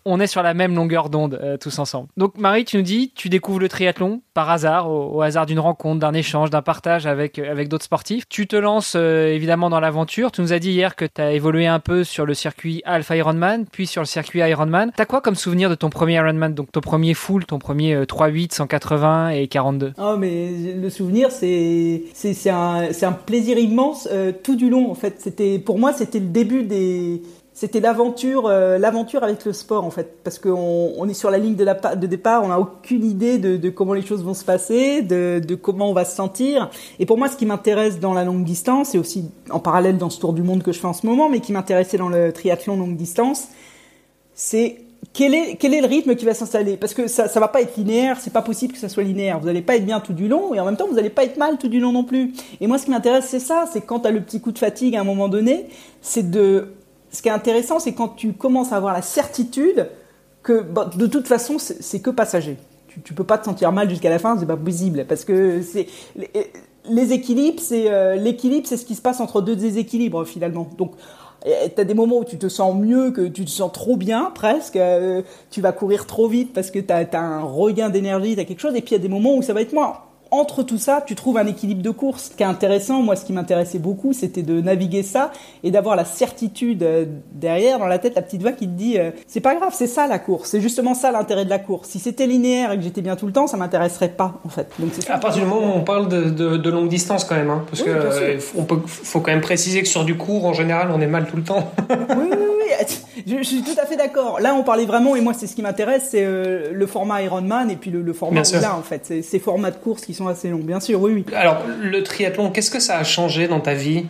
on, 0.05 0.19
est 0.19 0.27
sur 0.27 0.43
la 0.43 0.53
même 0.53 0.75
longueur 0.75 1.09
d'onde 1.09 1.39
euh, 1.41 1.57
tous 1.57 1.79
ensemble. 1.79 2.09
Donc, 2.17 2.37
Marie, 2.37 2.65
tu 2.65 2.77
nous 2.77 2.83
dis, 2.83 3.11
tu 3.15 3.29
découvres 3.29 3.59
le 3.59 3.69
triathlon 3.69 4.21
par 4.33 4.49
hasard, 4.49 4.89
au, 4.89 5.21
hasard 5.21 5.45
d'une 5.45 5.59
rencontre, 5.59 5.99
d'un 5.99 6.13
échange, 6.13 6.49
d'un 6.49 6.61
partage 6.61 7.05
avec 7.05 7.39
avec 7.39 7.67
d'autres 7.67 7.85
sportifs. 7.85 8.27
Tu 8.29 8.47
te 8.47 8.55
lances 8.55 8.93
euh, 8.95 9.33
évidemment 9.33 9.69
dans 9.69 9.79
l'aventure. 9.79 10.31
Tu 10.31 10.41
nous 10.41 10.53
as 10.53 10.59
dit 10.59 10.71
hier 10.71 10.95
que 10.95 11.05
tu 11.05 11.21
as 11.21 11.31
évolué 11.31 11.67
un 11.67 11.79
peu 11.79 12.03
sur 12.03 12.25
le 12.25 12.33
circuit 12.33 12.81
Alpha 12.85 13.15
Ironman, 13.15 13.65
puis 13.71 13.87
sur 13.87 14.01
le 14.01 14.07
circuit 14.07 14.39
Ironman. 14.39 14.91
T'as 14.95 15.05
quoi 15.05 15.21
comme 15.21 15.35
souvenir 15.35 15.69
de 15.69 15.75
ton 15.75 15.89
premier 15.89 16.15
Ironman, 16.15 16.53
donc 16.53 16.71
ton 16.71 16.81
premier 16.81 17.13
full, 17.13 17.45
ton 17.45 17.59
premier 17.59 17.93
euh, 17.93 18.05
3.8, 18.05 18.53
180 18.53 19.29
et 19.29 19.47
42 19.47 19.93
Oh 19.97 20.15
mais 20.17 20.49
le 20.75 20.89
souvenir 20.89 21.31
c'est 21.31 22.03
c'est 22.13 22.49
un 22.49 23.11
plaisir 23.25 23.57
immense 23.57 24.07
euh, 24.11 24.31
tout 24.31 24.55
du 24.55 24.69
long 24.69 24.91
en 24.91 24.95
fait 24.95 25.19
c'était 25.19 25.59
pour 25.59 25.79
moi 25.79 25.93
c'était 25.93 26.19
le 26.19 26.25
début 26.25 26.63
des 26.63 27.21
c'était 27.61 27.79
l'aventure 27.79 28.47
euh, 28.47 28.79
l'aventure 28.79 29.23
avec 29.23 29.45
le 29.45 29.53
sport 29.53 29.85
en 29.85 29.91
fait 29.91 30.17
parce 30.23 30.39
qu'on 30.39 30.93
on 30.97 31.07
est 31.07 31.13
sur 31.13 31.29
la 31.29 31.37
ligne 31.37 31.53
de, 31.53 32.07
départ 32.07 32.43
on 32.43 32.47
n'a 32.47 32.59
aucune 32.59 33.05
idée 33.05 33.37
de, 33.37 33.69
comment 33.69 33.93
les 33.93 34.01
choses 34.01 34.23
vont 34.23 34.33
se 34.33 34.43
passer 34.43 35.03
de, 35.03 35.53
comment 35.53 35.91
on 35.91 35.93
va 35.93 36.03
se 36.03 36.15
sentir 36.15 36.71
et 36.97 37.05
pour 37.05 37.19
moi 37.19 37.27
ce 37.27 37.37
qui 37.37 37.45
m'intéresse 37.45 37.99
dans 37.99 38.15
la 38.15 38.23
longue 38.23 38.43
distance 38.43 38.95
et 38.95 38.97
aussi 38.97 39.29
en 39.51 39.59
parallèle 39.59 39.99
dans 39.99 40.09
ce 40.09 40.19
tour 40.19 40.33
du 40.33 40.41
monde 40.41 40.63
que 40.63 40.71
je 40.71 40.79
fais 40.79 40.87
en 40.87 40.93
ce 40.93 41.05
moment 41.05 41.29
mais 41.29 41.39
qui 41.39 41.51
m'intéressait 41.51 41.99
dans 41.99 42.09
le 42.09 42.33
triathlon 42.33 42.77
longue 42.77 42.95
distance 42.95 43.49
c'est 44.33 44.77
quel 45.13 45.35
est, 45.35 45.55
quel 45.57 45.75
est 45.75 45.81
le 45.81 45.87
rythme 45.87 46.15
qui 46.15 46.25
va 46.25 46.33
s'installer? 46.33 46.77
Parce 46.77 46.93
que 46.93 47.07
ça, 47.07 47.27
ça 47.27 47.39
va 47.39 47.47
pas 47.47 47.61
être 47.61 47.75
linéaire, 47.75 48.17
c'est 48.19 48.31
pas 48.31 48.43
possible 48.43 48.73
que 48.73 48.79
ça 48.79 48.87
soit 48.87 49.01
linéaire. 49.01 49.39
Vous 49.39 49.47
allez 49.47 49.63
pas 49.63 49.75
être 49.75 49.85
bien 49.85 49.99
tout 49.99 50.13
du 50.13 50.27
long 50.27 50.53
et 50.53 50.59
en 50.59 50.65
même 50.65 50.77
temps 50.77 50.87
vous 50.89 50.99
allez 50.99 51.09
pas 51.09 51.23
être 51.23 51.37
mal 51.37 51.57
tout 51.57 51.67
du 51.67 51.79
long 51.79 51.91
non 51.91 52.03
plus. 52.03 52.33
Et 52.59 52.65
moi 52.65 52.79
ce 52.79 52.85
qui 52.85 52.91
m'intéresse 52.91 53.25
c'est 53.27 53.39
ça, 53.39 53.65
c'est 53.71 53.81
quand 53.81 54.01
tu 54.01 54.07
as 54.07 54.11
le 54.11 54.21
petit 54.21 54.41
coup 54.41 54.51
de 54.51 54.59
fatigue 54.59 54.95
à 54.95 55.01
un 55.01 55.03
moment 55.03 55.27
donné, 55.27 55.67
c'est 56.01 56.31
de 56.31 56.69
ce 57.11 57.21
qui 57.21 57.27
est 57.27 57.31
intéressant 57.31 57.79
c'est 57.79 57.93
quand 57.93 58.09
tu 58.09 58.33
commences 58.33 58.71
à 58.71 58.77
avoir 58.77 58.93
la 58.93 59.01
certitude 59.01 59.89
que 60.43 60.61
bon, 60.61 60.89
de 60.95 61.07
toute 61.07 61.27
façon 61.27 61.57
c'est 61.59 61.99
que 61.99 62.09
passager. 62.09 62.57
Tu, 62.87 63.01
tu 63.01 63.13
peux 63.13 63.23
pas 63.23 63.37
te 63.37 63.45
sentir 63.45 63.71
mal 63.71 63.89
jusqu'à 63.89 64.09
la 64.09 64.19
fin, 64.19 64.37
c'est 64.37 64.45
pas 64.45 64.57
possible 64.57 65.05
parce 65.07 65.23
que 65.23 65.61
les, 66.85 67.13
équilibres, 67.13 67.61
c'est 67.61 67.89
euh, 67.89 68.15
l'équilibre, 68.15 68.67
c'est 68.67 68.75
ce 68.75 68.85
qui 68.85 68.95
se 68.95 69.01
passe 69.01 69.21
entre 69.21 69.41
deux 69.41 69.55
déséquilibres 69.55 70.25
finalement. 70.25 70.67
Donc 70.77 70.91
T'as 71.75 71.85
des 71.85 71.95
moments 71.95 72.19
où 72.19 72.23
tu 72.23 72.37
te 72.37 72.47
sens 72.49 72.75
mieux, 72.75 73.09
que 73.09 73.27
tu 73.27 73.45
te 73.45 73.49
sens 73.49 73.71
trop 73.71 73.97
bien 73.97 74.31
presque, 74.35 74.75
euh, 74.75 75.23
tu 75.49 75.59
vas 75.59 75.71
courir 75.71 76.05
trop 76.05 76.27
vite 76.27 76.53
parce 76.53 76.69
que 76.69 76.77
t'as 76.77 77.03
as 77.03 77.19
un 77.19 77.41
regain 77.41 77.89
d'énergie, 77.89 78.35
t'as 78.35 78.43
quelque 78.43 78.59
chose, 78.59 78.75
et 78.75 78.81
puis 78.81 78.91
il 78.91 78.97
y 78.97 78.99
a 78.99 79.01
des 79.01 79.09
moments 79.09 79.35
où 79.35 79.41
ça 79.41 79.53
va 79.53 79.61
être 79.61 79.73
moins. 79.73 79.97
Entre 80.31 80.63
tout 80.63 80.77
ça, 80.77 81.03
tu 81.05 81.13
trouves 81.15 81.37
un 81.37 81.45
équilibre 81.45 81.81
de 81.81 81.89
course. 81.89 82.29
Ce 82.31 82.35
qui 82.37 82.41
est 82.43 82.45
intéressant, 82.45 83.01
moi, 83.01 83.15
ce 83.17 83.25
qui 83.25 83.33
m'intéressait 83.33 83.79
beaucoup, 83.79 84.13
c'était 84.13 84.43
de 84.43 84.61
naviguer 84.61 85.03
ça 85.03 85.31
et 85.63 85.71
d'avoir 85.71 85.97
la 85.97 86.05
certitude 86.05 86.83
euh, 86.83 87.05
derrière, 87.33 87.79
dans 87.79 87.85
la 87.87 87.99
tête, 87.99 88.15
la 88.15 88.21
petite 88.21 88.41
voix 88.41 88.53
qui 88.53 88.65
te 88.67 88.71
dit 88.73 88.97
euh, 88.97 89.11
c'est 89.27 89.41
pas 89.41 89.55
grave, 89.55 89.73
c'est 89.75 89.87
ça 89.87 90.07
la 90.07 90.19
course, 90.19 90.49
c'est 90.49 90.61
justement 90.61 90.93
ça 90.93 91.11
l'intérêt 91.11 91.43
de 91.43 91.49
la 91.49 91.59
course. 91.59 91.89
Si 91.89 91.99
c'était 91.99 92.27
linéaire 92.27 92.71
et 92.71 92.77
que 92.77 92.83
j'étais 92.83 93.01
bien 93.01 93.15
tout 93.17 93.27
le 93.27 93.33
temps, 93.33 93.47
ça 93.47 93.57
m'intéresserait 93.57 94.09
pas 94.09 94.39
en 94.45 94.49
fait. 94.49 94.67
Donc 94.79 94.91
c'est 94.93 95.01
ça. 95.03 95.15
À 95.15 95.17
partir 95.19 95.43
du 95.43 95.49
moment 95.49 95.75
où 95.75 95.77
on 95.77 95.83
parle 95.83 96.07
de, 96.07 96.29
de, 96.29 96.55
de 96.57 96.69
longue 96.69 96.87
distance, 96.87 97.25
quand 97.25 97.35
même, 97.35 97.49
hein, 97.49 97.63
parce 97.69 97.81
Oui, 97.81 97.87
que 97.87 97.91
euh, 97.91 98.39
on 98.57 98.63
peut, 98.63 98.79
faut 98.85 99.19
quand 99.19 99.31
même 99.31 99.41
préciser 99.41 99.81
que 99.81 99.87
sur 99.87 100.05
du 100.05 100.15
court, 100.15 100.45
en 100.45 100.53
général, 100.53 100.91
on 100.95 101.01
est 101.01 101.07
mal 101.07 101.27
tout 101.27 101.35
le 101.35 101.43
temps. 101.43 101.71
oui, 101.89 101.95
oui, 102.19 102.27
oui, 102.31 102.60
je, 103.27 103.37
je 103.37 103.43
suis 103.43 103.61
tout 103.63 103.79
à 103.81 103.85
fait 103.85 103.95
d'accord. 103.95 104.39
Là, 104.39 104.53
on 104.55 104.63
parlait 104.63 104.85
vraiment, 104.85 105.15
et 105.15 105.21
moi, 105.21 105.33
c'est 105.33 105.47
ce 105.47 105.55
qui 105.55 105.61
m'intéresse, 105.61 106.09
c'est 106.11 106.23
euh, 106.23 106.71
le 106.71 106.87
format 106.87 107.21
Ironman 107.21 107.69
et 107.69 107.75
puis 107.75 107.91
le, 107.91 108.01
le 108.01 108.13
format 108.13 108.43
là, 108.61 108.75
en 108.75 108.81
fait. 108.81 109.01
C'est 109.03 109.21
ces 109.21 109.39
formats 109.39 109.71
de 109.71 109.77
course 109.77 110.05
qui 110.05 110.13
sont 110.13 110.27
assez 110.27 110.49
longs, 110.49 110.59
bien 110.59 110.79
sûr, 110.79 111.01
oui, 111.01 111.11
oui. 111.13 111.35
Alors, 111.35 111.61
le 111.81 112.03
triathlon, 112.03 112.51
qu'est-ce 112.51 112.71
que 112.71 112.79
ça 112.79 112.97
a 112.97 113.03
changé 113.03 113.47
dans 113.47 113.59
ta 113.59 113.73
vie? 113.73 114.05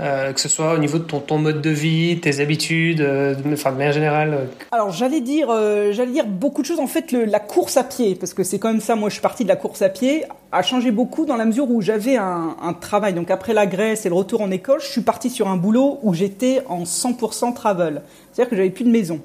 Euh, 0.00 0.32
que 0.32 0.40
ce 0.40 0.48
soit 0.48 0.72
au 0.72 0.78
niveau 0.78 0.96
de 0.98 1.04
ton, 1.04 1.20
ton 1.20 1.36
mode 1.36 1.60
de 1.60 1.68
vie, 1.68 2.18
tes 2.18 2.40
habitudes, 2.40 3.02
euh, 3.02 3.34
de- 3.34 3.52
enfin 3.52 3.72
de 3.72 3.76
manière 3.76 3.92
générale. 3.92 4.32
euh, 4.32 4.44
Alors 4.70 4.90
j'allais 4.90 5.20
dire, 5.20 5.48
euh, 5.50 5.92
j'allais 5.92 6.12
dire 6.12 6.24
beaucoup 6.26 6.62
de 6.62 6.66
choses. 6.66 6.80
En 6.80 6.86
fait, 6.86 7.12
la 7.12 7.40
course 7.40 7.76
à 7.76 7.84
pied, 7.84 8.14
parce 8.14 8.32
que 8.32 8.42
c'est 8.42 8.58
quand 8.58 8.68
même 8.72 8.80
ça. 8.80 8.96
Moi, 8.96 9.10
je 9.10 9.14
suis 9.14 9.22
parti 9.22 9.42
de 9.44 9.48
la 9.50 9.56
course 9.56 9.82
à 9.82 9.90
pied, 9.90 10.24
a 10.50 10.62
changé 10.62 10.92
beaucoup 10.92 11.26
dans 11.26 11.36
la 11.36 11.44
mesure 11.44 11.70
où 11.70 11.82
j'avais 11.82 12.16
un, 12.16 12.56
un 12.62 12.72
travail. 12.72 13.12
Donc 13.12 13.30
après 13.30 13.52
la 13.52 13.66
Grèce 13.66 14.06
et 14.06 14.08
le 14.08 14.14
retour 14.14 14.40
en 14.40 14.50
école, 14.50 14.80
je 14.80 14.86
suis 14.86 15.02
parti 15.02 15.28
sur 15.28 15.46
un 15.48 15.56
boulot 15.58 15.98
où 16.02 16.14
j'étais 16.14 16.62
en 16.70 16.84
100% 16.84 17.52
travel. 17.52 18.00
C'est-à-dire 18.32 18.48
que 18.50 18.56
j'avais 18.56 18.70
plus 18.70 18.84
de 18.84 18.90
maison. 18.90 19.20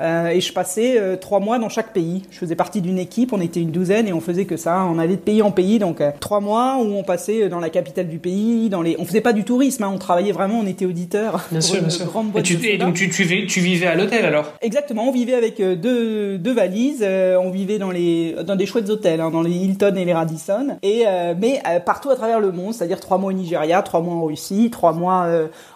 Euh, 0.00 0.28
et 0.28 0.40
je 0.40 0.52
passais 0.52 0.98
euh, 0.98 1.16
trois 1.16 1.40
mois 1.40 1.58
dans 1.58 1.68
chaque 1.68 1.92
pays. 1.92 2.22
Je 2.30 2.38
faisais 2.38 2.56
partie 2.56 2.80
d'une 2.80 2.98
équipe, 2.98 3.32
on 3.32 3.40
était 3.40 3.60
une 3.60 3.70
douzaine 3.70 4.08
et 4.08 4.12
on 4.12 4.20
faisait 4.20 4.44
que 4.44 4.56
ça. 4.56 4.84
On 4.84 4.98
allait 4.98 5.16
de 5.16 5.20
pays 5.20 5.42
en 5.42 5.50
pays, 5.50 5.78
donc 5.78 6.00
euh, 6.00 6.10
trois 6.20 6.40
mois 6.40 6.78
où 6.78 6.94
on 6.94 7.02
passait 7.02 7.48
dans 7.48 7.60
la 7.60 7.70
capitale 7.70 8.08
du 8.08 8.18
pays. 8.18 8.68
Dans 8.68 8.82
les, 8.82 8.96
on 8.98 9.04
faisait 9.04 9.20
pas 9.20 9.32
du 9.32 9.44
tourisme, 9.44 9.84
hein, 9.84 9.90
on 9.92 9.98
travaillait 9.98 10.32
vraiment, 10.32 10.60
on 10.60 10.66
était 10.66 10.86
auditeur. 10.86 11.46
Bien 11.50 11.60
sûr, 11.60 11.80
bien 11.80 11.90
sûr. 11.90 12.06
Et, 12.34 12.42
tu, 12.42 12.78
donc 12.78 12.94
tu, 12.94 13.10
tu, 13.10 13.46
tu 13.46 13.60
vivais 13.60 13.86
à 13.86 13.94
l'hôtel 13.94 14.24
alors? 14.24 14.52
Exactement, 14.62 15.08
on 15.08 15.12
vivait 15.12 15.34
avec 15.34 15.60
deux, 15.60 16.38
deux 16.38 16.54
valises, 16.54 17.04
on 17.04 17.50
vivait 17.50 17.78
dans 17.78 17.90
les 17.90 18.36
dans 18.44 18.56
des 18.56 18.66
chouettes 18.66 18.88
hôtels, 18.88 19.20
hein, 19.20 19.30
dans 19.30 19.42
les 19.42 19.50
Hilton 19.50 19.94
et 19.96 20.04
les 20.04 20.12
Radisson, 20.12 20.76
et 20.82 21.04
mais 21.40 21.60
partout 21.84 22.10
à 22.10 22.16
travers 22.16 22.40
le 22.40 22.52
monde, 22.52 22.74
c'est-à-dire 22.74 23.00
trois 23.00 23.18
mois 23.18 23.30
au 23.30 23.32
Nigeria, 23.34 23.82
trois 23.82 24.00
mois 24.00 24.14
en 24.14 24.24
Russie, 24.24 24.70
trois 24.70 24.92
mois 24.92 25.26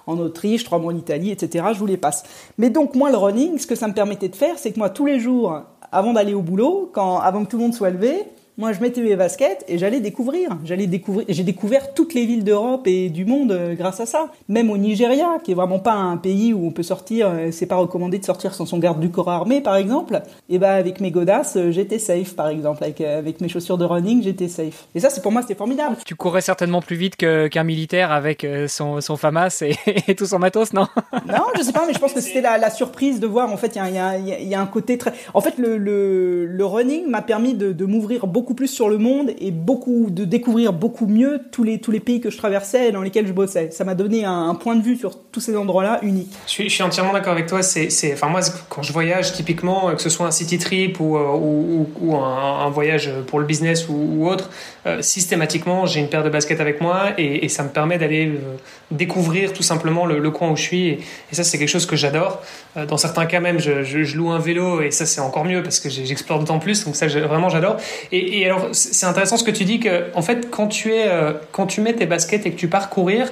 en 0.06 0.18
Autriche, 0.18 0.64
trois 0.64 0.78
mois 0.78 0.92
en 0.92 0.96
Italie, 0.96 1.30
etc. 1.30 1.66
Je 1.72 1.78
vous 1.78 1.86
les 1.86 1.96
passe. 1.96 2.24
Mais 2.58 2.70
donc 2.70 2.94
moi 2.94 3.10
le 3.10 3.16
running, 3.16 3.58
ce 3.58 3.66
que 3.66 3.74
ça 3.74 3.88
me 3.88 3.94
de 4.20 4.34
faire, 4.34 4.58
c'est 4.58 4.72
que 4.72 4.78
moi 4.78 4.90
tous 4.90 5.06
les 5.06 5.20
jours, 5.20 5.62
avant 5.92 6.12
d'aller 6.12 6.34
au 6.34 6.42
boulot, 6.42 6.90
quand 6.92 7.18
avant 7.18 7.44
que 7.44 7.50
tout 7.50 7.56
le 7.56 7.62
monde 7.64 7.74
soit 7.74 7.90
levé, 7.90 8.24
moi, 8.56 8.72
je 8.72 8.80
mettais 8.80 9.00
mes 9.02 9.16
baskets 9.16 9.64
et 9.66 9.78
j'allais 9.78 9.98
découvrir. 10.00 10.50
J'allais 10.64 10.86
découvrir. 10.86 11.26
J'ai 11.28 11.42
découvert 11.42 11.92
toutes 11.92 12.14
les 12.14 12.24
villes 12.24 12.44
d'Europe 12.44 12.86
et 12.86 13.08
du 13.10 13.24
monde 13.24 13.50
euh, 13.50 13.74
grâce 13.74 13.98
à 13.98 14.06
ça. 14.06 14.30
Même 14.48 14.70
au 14.70 14.78
Nigeria, 14.78 15.38
qui 15.42 15.50
est 15.50 15.54
vraiment 15.56 15.80
pas 15.80 15.94
un 15.94 16.16
pays 16.16 16.52
où 16.54 16.64
on 16.64 16.70
peut 16.70 16.84
sortir. 16.84 17.28
euh, 17.28 17.48
c'est 17.50 17.66
pas 17.66 17.74
recommandé 17.76 18.18
de 18.20 18.24
sortir 18.24 18.54
sans 18.54 18.64
son 18.64 18.78
garde 18.78 19.00
du 19.00 19.10
corps 19.10 19.28
armé, 19.30 19.60
par 19.60 19.74
exemple. 19.74 20.22
Et 20.48 20.58
ben 20.58 20.70
avec 20.70 21.00
mes 21.00 21.10
godasses, 21.10 21.56
euh, 21.56 21.72
j'étais 21.72 21.98
safe, 21.98 22.36
par 22.36 22.46
exemple. 22.46 22.84
Avec, 22.84 23.00
avec 23.00 23.40
mes 23.40 23.48
chaussures 23.48 23.76
de 23.76 23.84
running, 23.84 24.22
j'étais 24.22 24.46
safe. 24.46 24.86
Et 24.94 25.00
ça, 25.00 25.10
c'est 25.10 25.20
pour 25.20 25.32
moi, 25.32 25.42
c'était 25.42 25.56
formidable. 25.56 25.96
Tu 26.06 26.14
courais 26.14 26.40
certainement 26.40 26.80
plus 26.80 26.96
vite 26.96 27.16
qu'un 27.16 27.64
militaire 27.64 28.12
avec 28.12 28.46
son, 28.68 29.00
son 29.00 29.16
FAMAS 29.16 29.62
et, 29.62 29.74
et 30.08 30.14
tout 30.14 30.26
son 30.26 30.38
matos, 30.38 30.72
non? 30.72 30.86
Non, 31.26 31.44
je 31.56 31.62
sais 31.62 31.72
pas, 31.72 31.84
mais 31.86 31.92
je 31.92 31.98
pense 31.98 32.12
que 32.12 32.20
c'était 32.20 32.40
la, 32.40 32.58
la 32.58 32.70
surprise 32.70 33.18
de 33.18 33.26
voir. 33.26 33.50
En 33.52 33.56
fait, 33.56 33.74
il 33.74 33.94
y 33.94 33.98
a, 33.98 34.18
y 34.18 34.44
y 34.48 34.54
un 34.54 34.66
côté 34.66 34.96
très. 34.98 35.12
En 35.32 35.40
fait, 35.40 35.58
le, 35.58 35.76
le, 35.76 36.46
le 36.46 36.64
running 36.66 37.08
m'a 37.08 37.22
permis 37.22 37.54
de, 37.54 37.72
de 37.72 37.84
m'ouvrir 37.84 38.26
beaucoup 38.26 38.43
beaucoup 38.44 38.54
plus 38.54 38.68
sur 38.68 38.90
le 38.90 38.98
monde 38.98 39.30
et 39.38 39.50
beaucoup 39.50 40.08
de 40.10 40.26
découvrir 40.26 40.74
beaucoup 40.74 41.06
mieux 41.06 41.40
tous 41.50 41.62
les 41.62 41.80
tous 41.80 41.90
les 41.90 41.98
pays 41.98 42.20
que 42.20 42.28
je 42.28 42.36
traversais 42.36 42.88
et 42.88 42.92
dans 42.92 43.00
lesquels 43.00 43.26
je 43.26 43.32
bossais. 43.32 43.70
Ça 43.70 43.84
m'a 43.84 43.94
donné 43.94 44.26
un, 44.26 44.54
point 44.54 44.76
de 44.76 44.82
vue 44.82 44.98
sur 44.98 45.18
tous 45.32 45.40
ces 45.40 45.56
endroits-là 45.56 45.98
unique. 46.02 46.30
Je 46.46 46.68
suis, 46.68 46.82
entièrement 46.82 47.14
d'accord 47.14 47.32
avec 47.32 47.46
toi. 47.46 47.62
C'est, 47.62 48.12
enfin 48.12 48.28
moi 48.28 48.42
quand 48.68 48.82
je 48.82 48.92
voyage 48.92 49.32
typiquement, 49.32 49.94
que 49.94 50.02
ce 50.02 50.10
soit 50.10 50.26
un 50.26 50.30
city 50.30 50.58
trip 50.58 51.00
ou 51.00 51.16
euh, 51.16 51.86
ou, 52.02 52.16
un, 52.16 52.68
voyage 52.68 53.10
pour 53.28 53.40
le 53.40 53.46
business 53.46 53.88
ou, 53.88 54.28
autre, 54.28 54.50
euh, 54.86 55.00
systématiquement 55.00 55.86
j'ai 55.86 56.00
une 56.00 56.08
paire 56.08 56.22
de 56.22 56.28
baskets 56.28 56.60
avec 56.60 56.82
moi 56.82 57.12
et, 57.16 57.48
ça 57.48 57.62
me 57.62 57.70
permet 57.70 57.96
d'aller 57.96 58.26
euh, 58.26 58.56
découvrir 58.90 59.54
tout 59.54 59.62
simplement 59.62 60.04
le, 60.04 60.30
coin 60.30 60.50
où 60.50 60.56
je 60.56 60.62
suis 60.62 60.88
et, 60.88 60.98
ça 61.32 61.44
c'est 61.44 61.58
quelque 61.58 61.68
chose 61.68 61.86
que 61.86 61.96
j'adore. 61.96 62.42
dans 62.76 62.98
certains 62.98 63.24
cas 63.24 63.40
même, 63.40 63.58
je, 63.58 64.16
loue 64.16 64.32
un 64.32 64.38
vélo 64.38 64.82
et 64.82 64.90
ça 64.90 65.06
c'est 65.06 65.22
encore 65.22 65.46
mieux 65.46 65.62
parce 65.62 65.80
que 65.80 65.88
j'explore 65.88 66.40
d'autant 66.40 66.58
plus. 66.58 66.84
Donc 66.84 66.94
ça 66.94 67.06
vraiment 67.06 67.48
j'adore. 67.48 67.78
Et 68.40 68.46
alors 68.46 68.68
c'est 68.72 69.06
intéressant 69.06 69.36
ce 69.36 69.44
que 69.44 69.50
tu 69.50 69.64
dis 69.64 69.80
que 69.80 70.04
en 70.14 70.22
fait 70.22 70.50
quand 70.50 70.68
tu 70.68 70.92
es 70.92 71.08
quand 71.52 71.66
tu 71.66 71.80
mets 71.80 71.94
tes 71.94 72.06
baskets 72.06 72.46
et 72.46 72.50
que 72.50 72.56
tu 72.56 72.68
pars 72.68 72.90
courir, 72.90 73.30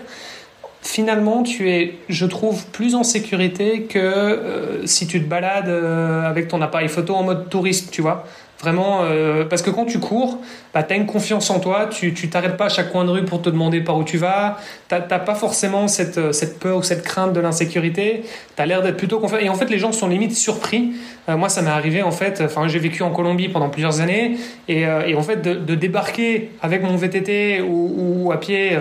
finalement, 0.83 1.43
tu 1.43 1.71
es, 1.71 1.95
je 2.09 2.27
trouve, 2.27 2.67
plus 2.67 2.95
en 2.95 3.05
sécurité 3.05 3.85
que 3.85 3.99
euh, 3.99 4.87
si 4.87 5.07
tu 5.07 5.23
te 5.23 5.29
balades 5.29 5.69
euh, 5.69 6.29
avec 6.29 6.49
ton 6.49 6.61
appareil 6.61 6.89
photo 6.89 7.15
en 7.15 7.23
mode 7.23 7.49
touriste, 7.49 7.91
tu 7.91 8.03
vois. 8.03 8.27
Vraiment, 8.63 9.01
euh, 9.03 9.45
parce 9.45 9.61
que 9.61 9.71
quand 9.71 9.87
tu 9.87 9.99
cours, 9.99 10.39
bah, 10.73 10.85
tu 10.85 10.95
as 10.95 10.97
une 10.97 11.07
confiance 11.07 11.51
en 11.51 11.59
toi, 11.59 11.89
tu 11.91 12.13
t'arrêtes 12.31 12.57
pas 12.57 12.67
à 12.67 12.69
chaque 12.69 12.93
coin 12.93 13.05
de 13.05 13.11
rue 13.11 13.25
pour 13.25 13.43
te 13.43 13.51
demander 13.51 13.81
par 13.81 13.99
où 13.99 14.05
tu 14.05 14.19
vas, 14.19 14.57
tu 14.89 14.95
n'as 14.95 15.19
pas 15.19 15.35
forcément 15.35 15.89
cette, 15.89 16.19
euh, 16.19 16.31
cette 16.31 16.61
peur 16.61 16.77
ou 16.77 16.83
cette 16.85 17.03
crainte 17.03 17.33
de 17.33 17.41
l'insécurité, 17.41 18.23
tu 18.55 18.63
as 18.63 18.67
l'air 18.67 18.81
d'être 18.81 18.97
plutôt 18.97 19.19
confiant. 19.19 19.39
Et 19.39 19.49
en 19.49 19.55
fait, 19.55 19.69
les 19.69 19.81
gens 19.81 19.91
sont 19.91 20.07
limite 20.07 20.37
surpris. 20.37 20.93
Euh, 21.29 21.37
moi, 21.37 21.49
ça 21.49 21.61
m'est 21.61 21.71
arrivé, 21.71 22.05
en 22.05 22.13
fait, 22.13 22.41
enfin, 22.41 22.69
j'ai 22.69 22.79
vécu 22.79 23.03
en 23.03 23.11
Colombie 23.11 23.49
pendant 23.49 23.69
plusieurs 23.69 24.01
années, 24.01 24.37
et, 24.69 24.87
en 24.87 25.23
fait, 25.23 25.43
de, 25.43 25.75
débarquer 25.75 26.51
avec 26.63 26.85
mon 26.85 26.95
VTT 26.95 27.63
ou, 27.63 28.27
ou 28.27 28.33
à 28.33 28.39
pied 28.39 28.79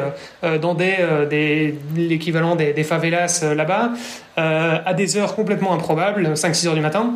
dans 0.61 0.75
des, 0.75 1.75
l'équivalent 1.95 2.55
des, 2.55 2.73
des 2.73 2.83
favelas 2.83 3.43
là-bas, 3.55 3.91
à 4.37 4.93
des 4.93 5.17
heures 5.17 5.35
complètement 5.35 5.73
improbables, 5.73 6.33
5-6 6.33 6.67
heures 6.67 6.75
du 6.75 6.81
matin, 6.81 7.13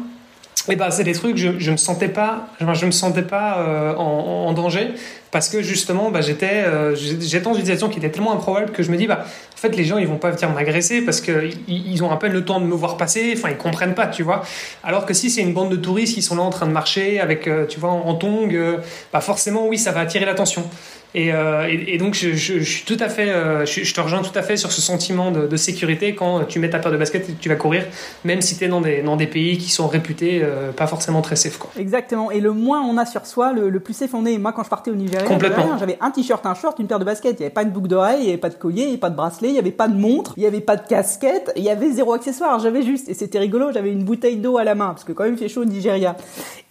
et 0.68 0.72
eh 0.74 0.76
ben 0.76 0.90
c'est 0.90 1.04
des 1.04 1.14
trucs 1.14 1.38
je 1.38 1.60
je 1.60 1.70
me 1.70 1.78
sentais 1.78 2.08
pas 2.08 2.48
je 2.60 2.86
me 2.86 2.92
sentais 2.92 3.22
pas 3.22 3.60
euh, 3.60 3.94
en, 3.96 4.48
en, 4.48 4.54
danger 4.54 4.94
parce 5.30 5.48
que 5.48 5.62
justement 5.62 6.10
bah, 6.10 6.22
j'étais 6.22 6.64
euh, 6.66 6.96
j'étais 6.96 7.42
dans 7.42 7.54
une 7.54 7.60
situation 7.60 7.88
qui 7.88 8.00
était 8.00 8.10
tellement 8.10 8.34
improbable 8.34 8.72
que 8.72 8.82
je 8.82 8.90
me 8.90 8.98
dis 8.98 9.06
bah 9.06 9.26
en 9.26 9.58
fait 9.58 9.76
les 9.76 9.84
gens 9.84 10.00
ils 10.00 10.08
vont 10.08 10.18
pas 10.18 10.32
venir 10.32 10.50
m'agresser 10.50 11.02
parce 11.02 11.22
que 11.22 11.50
ils, 11.68 12.04
ont 12.04 12.10
à 12.10 12.18
peine 12.18 12.34
le 12.34 12.44
temps 12.44 12.60
de 12.60 12.66
me 12.66 12.74
voir 12.74 12.98
passer. 12.98 13.36
Enfin 13.38 13.50
ils 13.50 13.58
comprennent 13.58 13.94
pas 13.94 14.08
tu 14.08 14.24
vois. 14.24 14.44
Alors 14.84 15.06
que 15.06 15.14
si 15.14 15.30
c'est 15.30 15.42
une 15.42 15.54
bande 15.54 15.70
de 15.70 15.76
touristes 15.76 16.16
qui 16.16 16.24
sont 16.24 16.36
là 16.36 16.42
en 16.42 16.50
train 16.50 16.66
de 16.66 16.72
marcher 16.72 17.20
avec 17.20 17.48
euh, 17.48 17.68
tu 17.68 17.80
vois 17.80 17.92
en, 17.92 18.08
en 18.08 18.16
tongs 18.16 18.80
bah 19.14 19.22
forcément 19.22 19.68
oui 19.68 19.78
ça 19.78 19.92
va 19.92 20.00
attirer 20.00 20.26
l'attention 20.26 20.64
euh, 21.16 21.68
et, 21.68 21.96
et, 21.96 21.98
donc, 21.98 22.14
je, 22.14 22.34
je, 22.34 22.60
je, 22.60 22.64
suis 22.64 22.84
tout 22.84 22.98
à 23.00 23.10
fait, 23.10 23.30
euh, 23.30 23.66
je, 23.66 23.94
te 23.94 24.02
rejoins 24.02 24.22
tout 24.22 24.38
à 24.38 24.42
fait 24.42 24.58
sur 24.58 24.72
ce 24.72 24.82
sentiment 24.82 25.32
de, 25.32 25.48
de, 25.48 25.58
sécurité 25.58 26.14
quand 26.14 26.46
tu 26.46 26.60
mets 26.60 26.70
ta 26.70 26.80
paire 26.80 26.92
de 26.92 26.98
baskets 26.98 27.30
et 27.30 27.34
que 27.34 27.40
tu 27.40 27.48
vas 27.48 27.56
courir, 27.56 27.84
même 28.24 28.42
si 28.42 28.58
tu 28.58 28.66
es 28.66 28.68
dans 28.68 28.82
des, 28.82 29.02
dans 29.02 29.16
des 29.16 29.28
pays 29.28 29.58
qui 29.58 29.70
sont 29.72 29.88
réputés 29.88 30.42
euh, 30.44 30.72
pas 30.72 30.88
forcément 30.88 31.22
très 31.22 31.36
safe. 31.36 31.58
Quoi. 31.58 31.72
Exactement. 31.80 32.32
Et 32.32 32.42
le 32.42 32.52
moins 32.52 32.82
on 32.82 32.98
a 32.98 33.06
sur 33.06 33.26
soi, 33.26 33.54
le, 33.54 33.70
le 33.70 33.80
plus 33.80 33.94
safe 33.94 34.14
on 34.14 34.26
est. 34.26 34.38
Moi, 34.38 34.52
quand 34.52 34.64
je 34.64 34.70
partais 34.70 34.92
au 34.92 34.96
Nigeria, 34.96 35.26
j'avais 35.80 35.98
un 36.02 36.12
t-shirt, 36.12 36.46
un 36.46 36.54
short, 36.54 36.78
une 36.80 36.88
paire 36.88 37.00
de 37.00 37.06
baskets. 37.06 37.36
Il 37.40 37.44
n'y 37.44 37.46
avait 37.46 37.54
pas 37.54 37.64
de 37.64 37.70
boucle 37.70 37.88
d'oreille, 37.88 38.20
il 38.20 38.26
n'y 38.26 38.30
avait 38.30 38.38
pas 38.38 38.50
de 38.50 38.56
collier, 38.56 38.82
il 38.82 38.86
n'y 38.86 38.92
avait 38.92 38.98
pas 38.98 39.10
de 39.10 39.16
bracelet, 39.16 39.50
il 39.50 39.54
n'y 39.54 39.60
avait 39.60 39.72
pas 39.72 39.88
de 39.88 39.96
montre, 39.96 40.34
il 40.36 40.42
n'y 40.42 40.48
avait 40.48 40.60
pas 40.60 40.76
de 40.76 40.86
casquette, 40.86 41.52
il 41.56 41.64
y 41.64 41.70
avait 41.70 41.92
zéro 41.92 42.14
accessoire. 42.14 42.60
J'avais 42.60 42.82
juste, 42.82 43.08
et 43.08 43.14
c'était 43.14 43.40
rigolo, 43.40 43.72
j'avais 43.74 43.92
une 43.92 44.04
bouteille 44.04 44.38
d'eau 44.38 44.58
à 44.58 44.64
la 44.64 44.76
main, 44.76 44.88
parce 44.88 45.06
que 45.06 45.14
quand 45.14 45.24
même 45.24 45.34
il 45.34 45.40
fait 45.40 45.50
chaud 45.50 45.62
au 45.62 45.66
Nigeria. 45.66 46.18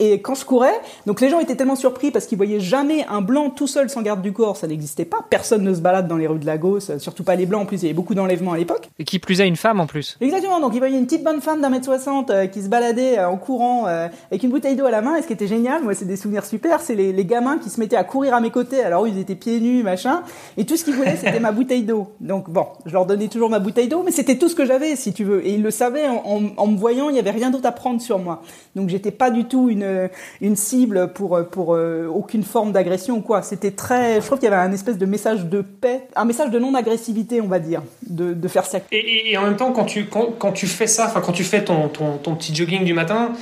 Et 0.00 0.20
quand 0.20 0.34
je 0.34 0.44
courais, 0.44 0.74
donc 1.06 1.20
les 1.20 1.30
gens 1.30 1.38
étaient 1.38 1.56
tellement 1.56 1.76
surpris 1.76 2.10
parce 2.10 2.26
qu'ils 2.26 2.36
voyaient 2.36 2.60
jamais 2.60 3.06
un 3.08 3.20
blanc 3.20 3.48
tout 3.48 3.66
seul 3.66 3.88
sans 3.88 4.02
garde 4.02 4.20
du 4.20 4.32
corps, 4.34 4.58
ça 4.58 4.66
n'existait 4.66 5.06
pas 5.06 5.24
Personne 5.30 5.62
ne 5.62 5.72
se 5.72 5.80
balade 5.80 6.06
dans 6.06 6.16
les 6.16 6.26
rues 6.26 6.38
de 6.38 6.46
Lagos, 6.46 6.90
euh, 6.90 6.98
surtout 6.98 7.24
pas 7.24 7.34
les 7.34 7.46
blancs. 7.46 7.62
En 7.62 7.66
plus, 7.66 7.78
il 7.78 7.84
y 7.84 7.86
avait 7.86 7.94
beaucoup 7.94 8.14
d'enlèvements 8.14 8.52
à 8.52 8.58
l'époque. 8.58 8.90
Et 8.98 9.04
qui 9.04 9.18
plus 9.18 9.40
est 9.40 9.48
une 9.48 9.56
femme 9.56 9.80
en 9.80 9.86
plus. 9.86 10.16
Exactement. 10.20 10.60
Donc 10.60 10.74
il 10.74 10.78
voyait 10.78 10.98
une 10.98 11.06
petite 11.06 11.24
bonne 11.24 11.40
femme 11.40 11.60
d'un 11.60 11.70
mètre 11.70 11.84
soixante 11.84 12.30
euh, 12.30 12.46
qui 12.46 12.62
se 12.62 12.68
baladait 12.68 13.18
euh, 13.18 13.28
en 13.28 13.36
courant 13.36 13.86
avec 13.86 14.42
une 14.42 14.50
bouteille 14.50 14.76
d'eau 14.76 14.86
à 14.86 14.90
la 14.90 15.00
main. 15.00 15.16
Et 15.16 15.22
ce 15.22 15.26
qui 15.26 15.32
était 15.32 15.46
génial, 15.46 15.82
moi, 15.82 15.94
c'est 15.94 16.04
des 16.04 16.16
souvenirs 16.16 16.44
super. 16.44 16.80
C'est 16.80 16.94
les, 16.94 17.12
les, 17.12 17.24
gamins 17.24 17.58
qui 17.58 17.70
se 17.70 17.80
mettaient 17.80 17.96
à 17.96 18.04
courir 18.04 18.34
à 18.34 18.40
mes 18.40 18.50
côtés. 18.50 18.82
Alors 18.82 19.08
ils 19.08 19.18
étaient 19.18 19.34
pieds 19.34 19.60
nus, 19.60 19.82
machin. 19.82 20.22
Et 20.56 20.66
tout 20.66 20.76
ce 20.76 20.84
qu'ils 20.84 20.94
voulaient, 20.94 21.16
c'était 21.16 21.40
ma 21.40 21.52
bouteille 21.52 21.84
d'eau. 21.84 22.08
Donc 22.20 22.50
bon, 22.50 22.66
je 22.86 22.92
leur 22.92 23.06
donnais 23.06 23.28
toujours 23.28 23.50
ma 23.50 23.58
bouteille 23.58 23.88
d'eau, 23.88 24.02
mais 24.04 24.10
c'était 24.10 24.36
tout 24.36 24.48
ce 24.48 24.54
que 24.54 24.66
j'avais, 24.66 24.96
si 24.96 25.12
tu 25.12 25.24
veux. 25.24 25.46
Et 25.46 25.54
ils 25.54 25.62
le 25.62 25.70
savaient 25.70 26.08
en, 26.08 26.42
en, 26.56 26.66
me 26.66 26.76
voyant. 26.76 27.08
Il 27.08 27.16
y 27.16 27.18
avait 27.18 27.30
rien 27.30 27.50
d'autre 27.50 27.66
à 27.66 27.72
prendre 27.72 28.00
sur 28.00 28.18
moi. 28.18 28.42
Donc 28.76 28.88
j'étais 28.88 29.10
pas 29.10 29.30
du 29.30 29.44
tout 29.44 29.68
une 29.68 30.10
une 30.40 30.56
cible 30.56 31.12
pour 31.12 31.38
pour 31.50 31.76
aucune 32.14 32.42
forme 32.42 32.72
d'agression 32.72 33.16
ou 33.16 33.20
quoi. 33.20 33.42
C'était 33.42 33.70
très. 33.70 34.20
Je 34.24 34.28
trouve 34.30 34.38
qu'il 34.38 34.48
y 34.48 34.52
avait 34.52 34.62
un 34.62 34.72
espèce 34.72 34.96
de 34.96 35.04
message 35.04 35.44
de 35.44 35.62
un 36.16 36.24
message 36.24 36.50
de 36.50 36.58
non-agressivité, 36.58 37.42
on 37.42 37.46
va 37.46 37.58
dire, 37.58 37.82
de, 38.06 38.32
de 38.32 38.48
faire 38.48 38.64
ça. 38.64 38.78
Et, 38.90 39.32
et, 39.32 39.36
en 39.36 39.42
même 39.42 39.56
temps, 39.56 39.70
quand 39.70 39.84
tu, 39.84 40.06
quand, 40.06 40.28
quand 40.38 40.52
tu 40.52 40.66
fais 40.66 40.86
ça, 40.86 41.04
enfin 41.04 41.20
quand 41.20 41.32
tu 41.32 41.44
fais 41.44 41.62
ton, 41.62 41.88
ton, 41.88 42.16
ton, 42.16 42.34
petit 42.34 42.54
jogging 42.54 42.84
du 42.84 42.94
matin, 42.94 43.32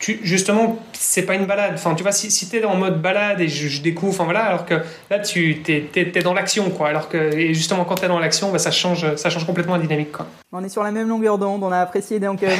tu, 0.00 0.18
justement, 0.24 0.80
c'est 0.94 1.22
pas 1.22 1.36
une 1.36 1.46
balade. 1.46 1.74
Enfin, 1.74 1.94
tu 1.94 2.02
vois, 2.02 2.10
si, 2.10 2.32
si 2.32 2.48
tu 2.48 2.56
es 2.56 2.64
en 2.64 2.74
mode 2.74 3.00
balade 3.00 3.40
et 3.40 3.46
je, 3.46 3.80
découvre, 3.82 4.12
enfin 4.12 4.24
voilà, 4.24 4.40
alors 4.40 4.66
que 4.66 4.74
là, 5.10 5.20
tu 5.20 5.62
t'es, 5.62 5.88
es, 5.94 6.22
dans 6.22 6.34
l'action, 6.34 6.70
quoi. 6.70 6.88
Alors 6.88 7.08
que, 7.08 7.16
et 7.16 7.54
justement, 7.54 7.84
quand 7.84 7.94
tu 7.94 8.06
es 8.06 8.08
dans 8.08 8.18
l'action, 8.18 8.50
bah, 8.50 8.58
ça, 8.58 8.72
change, 8.72 9.14
ça 9.14 9.30
change 9.30 9.46
complètement 9.46 9.76
la 9.76 9.82
dynamique, 9.82 10.10
quoi. 10.10 10.26
On 10.50 10.64
est 10.64 10.68
sur 10.68 10.82
la 10.82 10.90
même 10.90 11.08
longueur 11.08 11.38
d'onde, 11.38 11.62
on 11.62 11.70
a 11.70 11.78
apprécié. 11.78 12.18
Donc, 12.18 12.42
euh, 12.42 12.50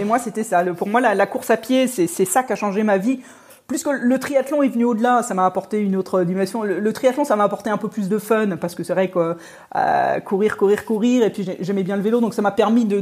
et, 0.00 0.04
moi, 0.04 0.18
c'était 0.18 0.42
ça. 0.42 0.62
Le, 0.62 0.72
pour 0.72 0.88
moi, 0.88 1.02
la, 1.02 1.14
la 1.14 1.26
course 1.26 1.50
à 1.50 1.58
pied, 1.58 1.86
c'est 1.86 2.24
ça 2.24 2.42
qui 2.44 2.54
a 2.54 2.56
changé 2.56 2.82
ma 2.82 2.96
vie 2.96 3.20
plus 3.66 3.82
que 3.82 3.90
le 3.90 4.18
triathlon 4.18 4.62
est 4.62 4.68
venu 4.68 4.84
au-delà, 4.84 5.22
ça 5.22 5.34
m'a 5.34 5.44
apporté 5.44 5.80
une 5.80 5.96
autre 5.96 6.22
dimension. 6.22 6.62
Le, 6.62 6.92
triathlon, 6.92 7.24
ça 7.24 7.34
m'a 7.34 7.44
apporté 7.44 7.68
un 7.68 7.78
peu 7.78 7.88
plus 7.88 8.08
de 8.08 8.18
fun 8.18 8.56
parce 8.60 8.74
que 8.74 8.84
c'est 8.84 8.92
vrai 8.92 9.08
que 9.08 9.36
euh, 9.74 10.20
courir, 10.20 10.56
courir, 10.56 10.84
courir, 10.84 11.24
et 11.24 11.30
puis 11.30 11.48
j'aimais 11.60 11.82
bien 11.82 11.96
le 11.96 12.02
vélo, 12.02 12.20
donc 12.20 12.34
ça 12.34 12.42
m'a 12.42 12.52
permis 12.52 12.84
de 12.84 13.00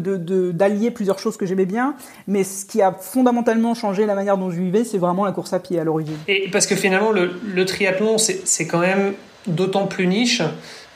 d'allier 0.52 0.90
plusieurs 0.90 1.18
choses 1.18 1.36
que 1.36 1.44
j'aimais 1.44 1.66
bien. 1.66 1.94
Mais 2.26 2.44
ce 2.44 2.64
qui 2.64 2.80
a 2.80 2.92
fondamentalement 2.92 3.74
changé 3.74 4.06
la 4.06 4.14
manière 4.14 4.38
dont 4.38 4.50
je 4.50 4.60
vivais, 4.60 4.84
c'est 4.84 4.98
vraiment 4.98 5.24
la 5.24 5.32
course 5.32 5.52
à 5.52 5.60
pied 5.60 5.78
à 5.78 5.84
l'origine. 5.84 6.16
Et 6.28 6.48
parce 6.50 6.66
que 6.66 6.76
finalement, 6.76 7.10
le, 7.12 7.64
triathlon, 7.64 8.16
c'est 8.18 8.66
quand 8.66 8.80
même 8.80 9.12
d'autant 9.46 9.86
plus 9.86 10.06
niche. 10.06 10.42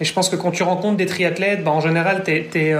Et 0.00 0.04
je 0.04 0.12
pense 0.12 0.28
que 0.28 0.36
quand 0.36 0.52
tu 0.52 0.62
rencontres 0.62 0.96
des 0.96 1.06
triathlètes, 1.06 1.64
bah, 1.64 1.72
en 1.72 1.80
général, 1.80 2.22
t'es 2.22 2.38
es, 2.38 2.48
tu 2.50 2.74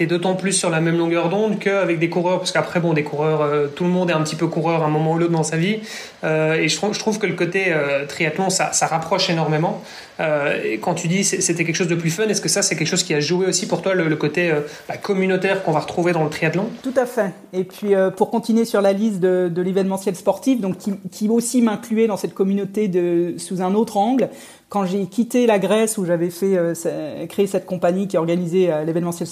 es 0.00 0.06
d'autant 0.06 0.34
plus 0.34 0.52
sur 0.52 0.70
la 0.70 0.80
même 0.80 0.96
longueur 0.96 1.28
d'onde 1.28 1.58
qu'avec 1.58 1.98
des 1.98 2.08
coureurs, 2.08 2.38
parce 2.38 2.52
qu'après, 2.52 2.80
bon, 2.80 2.92
des 2.92 3.02
coureurs, 3.02 3.42
euh, 3.42 3.66
tout 3.66 3.84
le 3.84 3.90
monde 3.90 4.10
est 4.10 4.14
un 4.14 4.22
petit 4.22 4.36
peu 4.36 4.46
coureur 4.46 4.82
à 4.82 4.86
un 4.86 4.90
moment 4.90 5.12
ou 5.12 5.18
l'autre 5.18 5.32
dans 5.32 5.42
sa 5.42 5.56
vie. 5.56 5.80
Euh, 6.24 6.54
et 6.54 6.68
je, 6.68 6.76
trouve 6.76 7.18
que 7.18 7.26
le 7.26 7.34
côté 7.34 7.66
euh, 7.68 8.06
triathlon, 8.06 8.50
ça, 8.50 8.72
ça, 8.72 8.86
rapproche 8.86 9.28
énormément. 9.30 9.82
et 10.64 10.78
quand 10.78 10.94
tu 10.94 11.08
dis 11.08 11.24
c'était 11.24 11.64
quelque 11.64 11.76
chose 11.76 11.88
de 11.88 11.96
plus 11.96 12.10
fun, 12.10 12.28
est-ce 12.28 12.40
que 12.40 12.48
ça, 12.48 12.62
c'est 12.62 12.76
quelque 12.76 12.88
chose 12.88 13.02
qui 13.02 13.12
a 13.14 13.20
joué 13.20 13.46
aussi 13.46 13.66
pour 13.66 13.82
toi, 13.82 13.94
le, 13.94 14.16
côté 14.16 14.52
bah, 14.88 14.96
communautaire 14.96 15.62
qu'on 15.62 15.72
va 15.72 15.80
retrouver 15.80 16.12
dans 16.12 16.22
le 16.22 16.30
triathlon? 16.30 16.68
Tout 16.82 16.94
à 16.96 17.06
fait. 17.06 17.32
Et 17.52 17.64
puis, 17.64 17.94
pour 18.16 18.30
continuer 18.30 18.64
sur 18.64 18.80
la 18.80 18.92
liste 18.92 19.20
de, 19.20 19.50
de 19.52 19.62
l'événementiel 19.62 20.14
sportif, 20.14 20.60
donc 20.60 20.78
qui, 20.78 20.92
qui 21.10 21.28
aussi 21.28 21.60
m'incluait 21.60 22.06
dans 22.06 22.16
cette 22.16 22.34
communauté 22.34 22.88
de, 22.88 23.34
sous 23.38 23.62
un 23.62 23.74
autre 23.74 23.96
angle, 23.96 24.28
quand 24.72 24.86
j'ai 24.86 25.04
quitté 25.04 25.46
la 25.46 25.58
Grèce 25.58 25.98
où 25.98 26.06
j'avais 26.06 26.30
fait 26.30 26.56
euh, 26.56 27.26
créé 27.26 27.46
cette 27.46 27.66
compagnie 27.66 28.08
qui 28.08 28.16
organisait 28.16 28.72
euh, 28.72 28.84
l'événementiel 28.84 29.28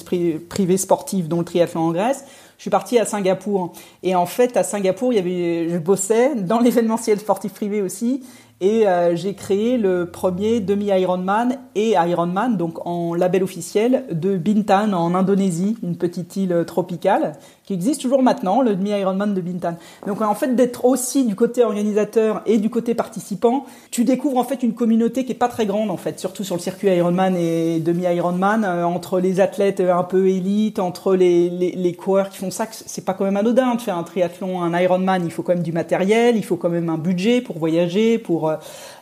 privé 0.51 0.77
sportif 0.77 1.29
dont 1.29 1.39
le 1.39 1.47
triathlon 1.47 1.81
en 1.81 1.93
Grèce, 1.93 2.27
je 2.59 2.63
suis 2.65 2.69
parti 2.69 2.99
à 2.99 3.07
Singapour. 3.07 3.73
Et 4.03 4.15
en 4.15 4.27
fait, 4.27 4.59
à 4.59 4.65
Singapour, 4.65 5.15
il 5.15 5.17
y 5.17 5.19
avait, 5.19 5.71
je 5.71 5.79
bossais 5.79 6.35
dans 6.35 6.61
l'événementiel 6.61 7.19
sportif 7.19 7.55
privé 7.55 7.81
aussi. 7.81 8.23
Et 8.63 8.87
euh, 8.87 9.17
j'ai 9.17 9.33
créé 9.33 9.79
le 9.79 10.05
premier 10.05 10.61
demi-Ironman 10.61 11.57
et 11.75 11.93
Ironman, 11.93 12.59
donc 12.59 12.87
en 12.87 13.15
label 13.15 13.43
officiel, 13.43 14.05
de 14.13 14.37
Bintan 14.37 14.93
en 14.93 15.15
Indonésie, 15.15 15.79
une 15.83 15.97
petite 15.97 16.37
île 16.37 16.65
tropicale 16.67 17.33
qui 17.65 17.73
existe 17.73 18.03
toujours 18.03 18.23
maintenant, 18.23 18.61
le 18.61 18.77
demi-Ironman 18.77 19.33
de 19.33 19.41
Bintan. 19.41 19.77
Donc 20.07 20.21
en 20.21 20.35
fait 20.35 20.55
d'être 20.57 20.85
aussi 20.85 21.25
du 21.25 21.37
côté 21.37 21.65
organisateur 21.65 22.43
et 22.45 22.59
du 22.59 22.69
côté 22.69 22.95
participant, 22.95 23.65
tu 23.91 24.05
découvres 24.05 24.37
en 24.37 24.45
fait 24.45 24.63
une 24.63 24.75
communauté 24.75 25.25
qui 25.25 25.33
est 25.33 25.37
pas 25.37 25.49
très 25.49 25.65
grande 25.65 25.91
en 25.91 25.97
fait, 25.97 26.21
surtout 26.21 26.45
sur 26.45 26.57
le 26.57 26.61
circuit 26.61 26.89
Ironman 26.89 27.37
et 27.37 27.81
demi-Ironman, 27.81 28.65
euh, 28.65 28.85
entre 28.85 29.21
les 29.21 29.41
athlètes 29.41 29.81
un 29.81 30.03
peu 30.03 30.29
élites, 30.29 30.81
entre 30.81 31.15
les, 31.15 31.49
les, 31.49 31.71
les 31.71 31.93
coureurs 31.95 32.29
qui 32.29 32.37
font 32.37 32.51
ça, 32.51 32.67
c'est 32.71 33.07
pas 33.07 33.15
quand 33.15 33.25
même 33.25 33.39
anodin 33.39 33.75
de 33.77 33.81
faire 33.81 33.97
un 33.97 34.03
triathlon, 34.03 34.61
un 34.61 34.79
Ironman, 34.79 35.23
il 35.25 35.31
faut 35.31 35.43
quand 35.43 35.55
même 35.55 35.63
du 35.63 35.73
matériel, 35.73 36.37
il 36.37 36.45
faut 36.45 36.57
quand 36.57 36.69
même 36.69 36.91
un 36.91 36.99
budget 36.99 37.41
pour 37.41 37.57
voyager, 37.57 38.19
pour 38.19 38.50
euh, 38.51 38.57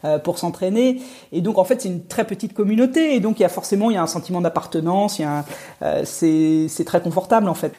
euh, 0.05 0.19
pour 0.19 0.39
s'entraîner. 0.39 1.01
Et 1.33 1.41
donc 1.41 1.59
en 1.59 1.65
fait 1.65 1.81
c'est 1.83 1.89
une 1.89 2.07
très 2.07 2.25
petite 2.25 2.55
communauté 2.55 3.17
et 3.17 3.21
donc 3.21 3.41
il 3.41 3.43
y 3.43 3.45
a 3.45 3.49
forcément 3.49 3.91
il 3.91 3.95
y 3.95 3.97
a 3.97 4.03
un 4.03 4.07
sentiment 4.07 4.41
d'appartenance, 4.41 5.19
il 5.19 5.27
euh, 5.83 6.03
c'est 6.05 6.85
très 6.85 7.01
confortable 7.01 7.49
en 7.49 7.55
fait. 7.55 7.75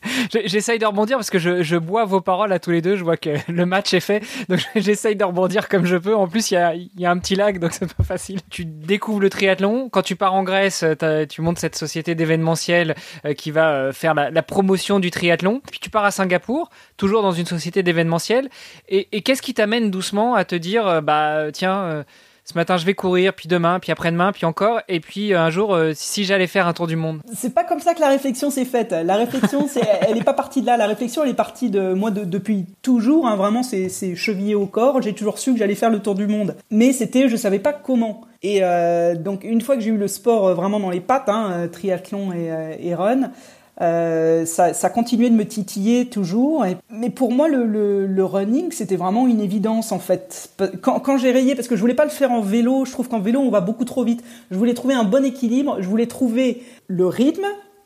J'essaye 0.45 0.79
de 0.79 0.85
rebondir 0.85 1.17
parce 1.17 1.29
que 1.29 1.39
je, 1.39 1.63
je 1.63 1.77
bois 1.77 2.03
vos 2.03 2.19
paroles 2.19 2.51
à 2.51 2.59
tous 2.59 2.71
les 2.71 2.81
deux. 2.81 2.97
Je 2.97 3.05
vois 3.05 3.15
que 3.15 3.29
le 3.47 3.65
match 3.65 3.93
est 3.93 4.01
fait, 4.01 4.21
donc 4.49 4.59
j'essaye 4.75 5.15
de 5.15 5.23
rebondir 5.23 5.69
comme 5.69 5.85
je 5.85 5.95
peux. 5.95 6.13
En 6.13 6.27
plus 6.27 6.51
il 6.51 6.55
y 6.55 6.57
a 6.57 6.73
y 6.75 7.05
a 7.05 7.11
un 7.11 7.17
petit 7.19 7.35
lac 7.35 7.59
donc 7.59 7.71
c'est 7.79 7.93
pas 7.93 8.03
facile. 8.03 8.41
Tu 8.49 8.65
découvres 8.65 9.21
le 9.21 9.29
triathlon 9.29 9.87
quand 9.89 10.01
tu 10.01 10.17
pars 10.17 10.33
en 10.33 10.43
Grèce, 10.43 10.83
tu 11.29 11.41
montes 11.41 11.59
cette 11.59 11.77
société 11.77 12.15
d'événementiel 12.15 12.95
qui 13.37 13.51
va 13.51 13.93
faire 13.93 14.13
la, 14.13 14.43
promotion 14.43 14.99
du 14.99 15.09
triathlon. 15.09 15.61
Puis 15.71 15.79
tu 15.79 15.89
pars 15.89 16.03
à 16.03 16.11
Singapour, 16.11 16.69
toujours 16.97 17.21
dans 17.21 17.31
une 17.31 17.45
société 17.45 17.81
d'événementiel. 17.81 18.49
Et, 18.89 19.07
et 19.11 19.21
qu'est-ce 19.21 19.41
qui 19.41 19.53
t'amène 19.53 19.89
doucement 19.89 20.35
à 20.35 20.43
te 20.43 20.55
dire 20.55 21.01
bah 21.01 21.51
tiens, 21.59 22.05
ce 22.45 22.53
matin 22.55 22.77
je 22.77 22.85
vais 22.85 22.95
courir, 22.95 23.33
puis 23.33 23.47
demain, 23.47 23.79
puis 23.79 23.91
après-demain, 23.91 24.31
puis 24.31 24.45
encore, 24.45 24.81
et 24.87 24.99
puis 24.99 25.33
un 25.33 25.49
jour, 25.49 25.77
si 25.93 26.23
j'allais 26.23 26.47
faire 26.47 26.67
un 26.67 26.73
tour 26.73 26.87
du 26.87 26.95
monde. 26.95 27.21
C'est 27.35 27.53
pas 27.53 27.63
comme 27.63 27.79
ça 27.79 27.93
que 27.93 27.99
la 27.99 28.07
réflexion 28.07 28.49
s'est 28.49 28.65
faite. 28.65 28.91
La 28.91 29.17
réflexion, 29.17 29.67
c'est, 29.67 29.81
elle 30.07 30.17
est 30.17 30.23
pas 30.23 30.33
partie 30.33 30.61
de 30.61 30.65
là. 30.65 30.77
La 30.77 30.87
réflexion, 30.87 31.23
elle 31.23 31.29
est 31.29 31.35
partie 31.35 31.69
de 31.69 31.93
moi 31.93 32.09
depuis 32.11 32.65
toujours. 32.81 33.27
Hein, 33.27 33.35
vraiment, 33.35 33.61
c'est, 33.61 33.89
c'est 33.89 34.15
chevillé 34.15 34.55
au 34.55 34.65
corps. 34.65 35.01
J'ai 35.01 35.13
toujours 35.13 35.37
su 35.37 35.53
que 35.53 35.59
j'allais 35.59 35.75
faire 35.75 35.91
le 35.91 35.99
tour 35.99 36.15
du 36.15 36.27
monde, 36.27 36.55
mais 36.71 36.91
c'était, 36.91 37.27
je 37.29 37.35
savais 37.35 37.59
pas 37.59 37.73
comment. 37.73 38.21
Et 38.41 38.61
donc 39.19 39.43
une 39.43 39.59
fois 39.61 39.75
que 39.75 39.81
j'ai 39.81 39.89
eu 39.89 39.97
le 39.97 40.07
sport 40.07 40.55
vraiment 40.55 40.79
dans 40.79 40.89
les 40.89 41.01
pattes, 41.01 41.27
hein, 41.27 41.67
triathlon 41.71 42.31
et, 42.31 42.49
et 42.79 42.95
run, 42.95 43.31
euh, 43.81 44.45
ça, 44.45 44.89
continuait 44.89 45.29
de 45.29 45.35
me 45.35 45.45
titiller 45.45 46.07
toujours. 46.07 46.65
mais 46.91 47.09
pour 47.09 47.31
moi, 47.31 47.47
le 47.47 48.23
running, 48.23 48.71
c'était 48.71 48.97
vraiment 48.97 49.27
une 49.27 49.41
évidence 49.41 49.91
en 49.91 49.99
fait. 49.99 50.51
Quand, 50.81 50.99
quand 50.99 51.17
j'ai 51.17 51.31
rayé, 51.31 51.55
parce 51.55 51.67
que 51.67 51.75
je 51.75 51.81
voulais 51.81 51.93
pas 51.93 52.05
le 52.05 52.11
faire 52.11 52.31
en 52.31 52.41
vélo, 52.41 52.85
je 52.85 52.91
trouve 52.91 53.07
qu'en 53.07 53.19
vélo 53.19 53.39
on 53.39 53.49
va 53.49 53.61
beaucoup 53.61 53.85
trop 53.85 54.03
vite. 54.03 54.23
Je 54.51 54.57
voulais 54.57 54.73
trouver 54.73 54.93
un 54.93 55.03
bon 55.03 55.23
équilibre. 55.23 55.77
Je 55.79 55.87
voulais 55.87 56.07
trouver 56.07 56.63
le 56.87 57.07
rythme 57.07 57.45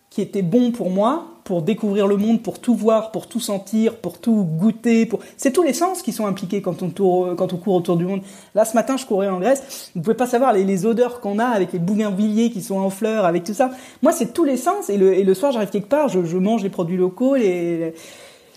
qui 0.09 0.21
était 0.21 0.43
bon 0.43 0.71
pour 0.71 0.91
moi, 0.91 1.32
pour 1.43 1.61
découvrir 1.61 2.07
le 2.07 2.17
monde, 2.17 2.41
pour 2.41 2.59
tout 2.59 2.75
voir, 2.75 3.11
pour 3.11 3.27
tout 3.27 3.39
sentir, 3.39 3.95
pour 3.97 4.19
tout 4.19 4.43
goûter. 4.43 5.05
Pour... 5.05 5.19
C'est 5.37 5.51
tous 5.51 5.63
les 5.63 5.73
sens 5.73 6.01
qui 6.01 6.11
sont 6.11 6.25
impliqués 6.25 6.61
quand 6.61 6.81
on, 6.83 6.89
tour, 6.89 7.35
quand 7.37 7.53
on 7.53 7.57
court 7.57 7.75
autour 7.75 7.97
du 7.97 8.05
monde. 8.05 8.21
Là, 8.55 8.65
ce 8.65 8.75
matin, 8.75 8.97
je 8.97 9.05
courais 9.05 9.27
en 9.27 9.39
Grèce. 9.39 9.91
Vous 9.95 10.01
pouvez 10.01 10.15
pas 10.15 10.27
savoir 10.27 10.53
les, 10.53 10.85
odeurs 10.85 11.19
qu'on 11.19 11.39
a 11.39 11.45
avec 11.45 11.73
les 11.73 11.79
bougainvilliers 11.79 12.49
qui 12.49 12.61
sont 12.61 12.77
en 12.77 12.89
fleurs, 12.89 13.25
avec 13.25 13.43
tout 13.43 13.53
ça. 13.53 13.71
Moi, 14.01 14.11
c'est 14.11 14.33
tous 14.33 14.43
les 14.43 14.57
sens. 14.57 14.89
Et 14.89 14.97
le, 14.97 15.13
et 15.13 15.23
le 15.23 15.33
soir, 15.33 15.51
j'arrive 15.51 15.69
quelque 15.69 15.89
part, 15.89 16.07
je, 16.09 16.37
mange 16.37 16.63
les 16.63 16.69
produits 16.69 16.97
locaux, 16.97 17.35
les... 17.35 17.93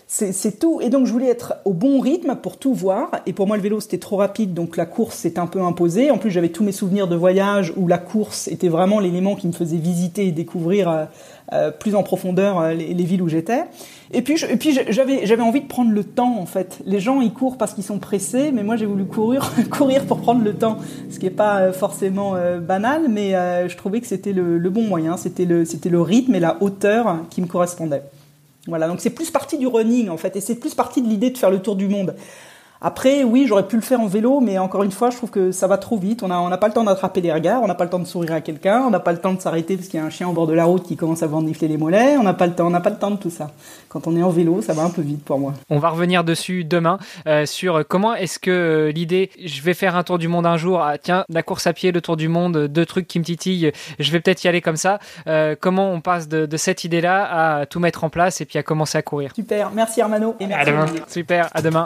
C'est 0.09 0.57
tout. 0.57 0.79
Et 0.79 0.89
donc, 0.89 1.05
je 1.05 1.11
voulais 1.11 1.27
être 1.27 1.55
au 1.65 1.73
bon 1.73 1.99
rythme 1.99 2.37
pour 2.37 2.55
tout 2.55 2.73
voir. 2.73 3.11
Et 3.25 3.33
pour 3.33 3.45
moi, 3.45 3.57
le 3.57 3.61
vélo, 3.61 3.81
c'était 3.81 3.97
trop 3.97 4.15
rapide. 4.15 4.53
Donc, 4.53 4.77
la 4.77 4.85
course 4.85 5.17
s'est 5.17 5.37
un 5.37 5.47
peu 5.47 5.61
imposée. 5.61 6.11
En 6.11 6.17
plus, 6.17 6.31
j'avais 6.31 6.47
tous 6.47 6.63
mes 6.63 6.71
souvenirs 6.71 7.09
de 7.09 7.17
voyage 7.17 7.73
où 7.75 7.89
la 7.89 7.97
course 7.97 8.47
était 8.47 8.69
vraiment 8.69 9.01
l'élément 9.01 9.35
qui 9.35 9.47
me 9.47 9.51
faisait 9.51 9.75
visiter 9.75 10.25
et 10.25 10.31
découvrir 10.31 10.89
euh, 10.89 11.05
plus 11.71 11.95
en 11.95 12.03
profondeur 12.03 12.59
euh, 12.59 12.73
les, 12.73 13.03
villes 13.05 13.21
où 13.21 13.29
j'étais. 13.29 13.63
Et 14.11 14.21
puis, 14.21 14.35
puis 14.59 14.77
j'avais, 14.89 15.41
envie 15.41 15.61
de 15.61 15.67
prendre 15.67 15.91
le 15.91 16.03
temps 16.03 16.37
en 16.39 16.45
fait. 16.45 16.79
Les 16.85 16.99
gens 16.99 17.21
ils 17.21 17.31
courent 17.31 17.57
parce 17.57 17.73
qu'ils 17.73 17.83
sont 17.83 17.99
pressés, 17.99 18.51
mais 18.51 18.63
moi 18.63 18.75
j'ai 18.75 18.85
voulu 18.85 19.05
courir, 19.05 19.53
courir 19.71 20.05
pour 20.05 20.19
prendre 20.19 20.43
le 20.43 20.53
temps, 20.53 20.77
ce 21.09 21.19
qui 21.19 21.25
est 21.25 21.29
pas 21.29 21.59
euh, 21.59 21.73
forcément 21.73 22.35
banal, 22.61 23.07
mais 23.09 23.31
je 23.67 23.77
trouvais 23.77 24.01
que 24.01 24.07
c'était 24.07 24.33
le, 24.33 24.69
bon 24.69 24.83
moyen. 24.83 25.15
C'était 25.17 25.45
le, 25.45 25.63
le 25.63 26.01
rythme 26.01 26.35
et 26.35 26.39
la 26.39 26.57
hauteur 26.61 27.19
qui 27.29 27.41
me 27.41 27.47
correspondaient. 27.47 28.03
Voilà, 28.67 28.89
donc 28.89 28.99
c'est 28.99 29.11
plus 29.11 29.31
partie 29.31 29.57
du 29.57 29.67
running 29.67 30.09
en 30.09 30.17
fait, 30.17 30.35
et 30.35 30.41
c'est 30.41 30.55
plus 30.55 30.75
partie 30.75 31.01
de 31.01 31.07
l'idée 31.07 31.29
de 31.29 31.37
faire 31.37 31.51
le 31.51 31.59
tour 31.59 31.77
du 31.77 31.87
monde. 31.87 32.15
Après, 32.81 33.23
oui, 33.23 33.45
j'aurais 33.47 33.67
pu 33.67 33.75
le 33.75 33.81
faire 33.81 33.99
en 33.99 34.07
vélo, 34.07 34.39
mais 34.39 34.57
encore 34.59 34.83
une 34.83 34.91
fois, 34.91 35.09
je 35.09 35.17
trouve 35.17 35.31
que 35.31 35.51
ça 35.51 35.67
va 35.67 35.77
trop 35.77 35.97
vite. 35.97 36.23
On 36.23 36.27
n'a 36.27 36.39
on 36.39 36.51
a 36.51 36.57
pas 36.57 36.67
le 36.67 36.73
temps 36.73 36.83
d'attraper 36.83 37.21
les 37.21 37.33
regards, 37.33 37.63
on 37.63 37.67
n'a 37.67 37.75
pas 37.75 37.83
le 37.85 37.89
temps 37.89 37.99
de 37.99 38.05
sourire 38.05 38.33
à 38.33 38.41
quelqu'un, 38.41 38.81
on 38.85 38.89
n'a 38.89 38.99
pas 38.99 39.11
le 39.11 39.17
temps 39.17 39.33
de 39.33 39.41
s'arrêter 39.41 39.75
parce 39.75 39.87
qu'il 39.87 39.99
y 39.99 40.03
a 40.03 40.05
un 40.05 40.09
chien 40.09 40.27
au 40.27 40.33
bord 40.33 40.47
de 40.47 40.53
la 40.53 40.65
route 40.65 40.83
qui 40.83 40.95
commence 40.95 41.23
à 41.23 41.27
venifler 41.27 41.67
les 41.67 41.77
mollets. 41.77 42.17
On 42.17 42.23
n'a 42.23 42.33
pas 42.33 42.47
le 42.47 42.53
temps, 42.53 42.67
on 42.67 42.69
n'a 42.69 42.81
pas 42.81 42.89
le 42.89 42.97
temps 42.97 43.11
de 43.11 43.17
tout 43.17 43.29
ça. 43.29 43.51
Quand 43.89 44.07
on 44.07 44.15
est 44.15 44.23
en 44.23 44.29
vélo, 44.29 44.61
ça 44.61 44.73
va 44.73 44.83
un 44.83 44.89
peu 44.89 45.01
vite 45.01 45.23
pour 45.23 45.39
moi. 45.39 45.53
On 45.69 45.79
va 45.79 45.89
revenir 45.89 46.23
dessus 46.23 46.63
demain 46.63 46.99
euh, 47.27 47.45
sur 47.45 47.87
comment 47.87 48.13
est-ce 48.13 48.37
que 48.39 48.51
euh, 48.51 48.91
l'idée, 48.91 49.31
je 49.43 49.61
vais 49.61 49.73
faire 49.73 49.95
un 49.95 50.03
tour 50.03 50.17
du 50.17 50.27
monde 50.27 50.45
un 50.45 50.57
jour. 50.57 50.81
Ah, 50.81 50.97
tiens, 50.97 51.25
la 51.29 51.43
course 51.43 51.67
à 51.67 51.73
pied, 51.73 51.91
le 51.91 52.01
tour 52.01 52.17
du 52.17 52.27
monde, 52.27 52.67
deux 52.67 52.85
trucs 52.85 53.07
qui 53.07 53.19
me 53.19 53.23
titillent. 53.23 53.71
Je 53.99 54.11
vais 54.11 54.19
peut-être 54.19 54.43
y 54.43 54.47
aller 54.47 54.61
comme 54.61 54.77
ça. 54.77 54.99
Euh, 55.27 55.55
comment 55.59 55.91
on 55.91 56.01
passe 56.01 56.27
de, 56.27 56.45
de 56.45 56.57
cette 56.57 56.83
idée-là 56.83 57.59
à 57.59 57.65
tout 57.65 57.79
mettre 57.79 58.03
en 58.03 58.09
place 58.09 58.41
et 58.41 58.45
puis 58.45 58.59
à 58.59 58.63
commencer 58.63 58.97
à 58.97 59.01
courir. 59.01 59.31
Super, 59.35 59.71
merci 59.71 60.01
Armano. 60.01 60.35
Et 60.39 60.47
merci 60.47 60.69
à 60.69 60.71
demain. 60.71 60.85
Super, 61.07 61.49
à 61.53 61.61
demain. 61.61 61.85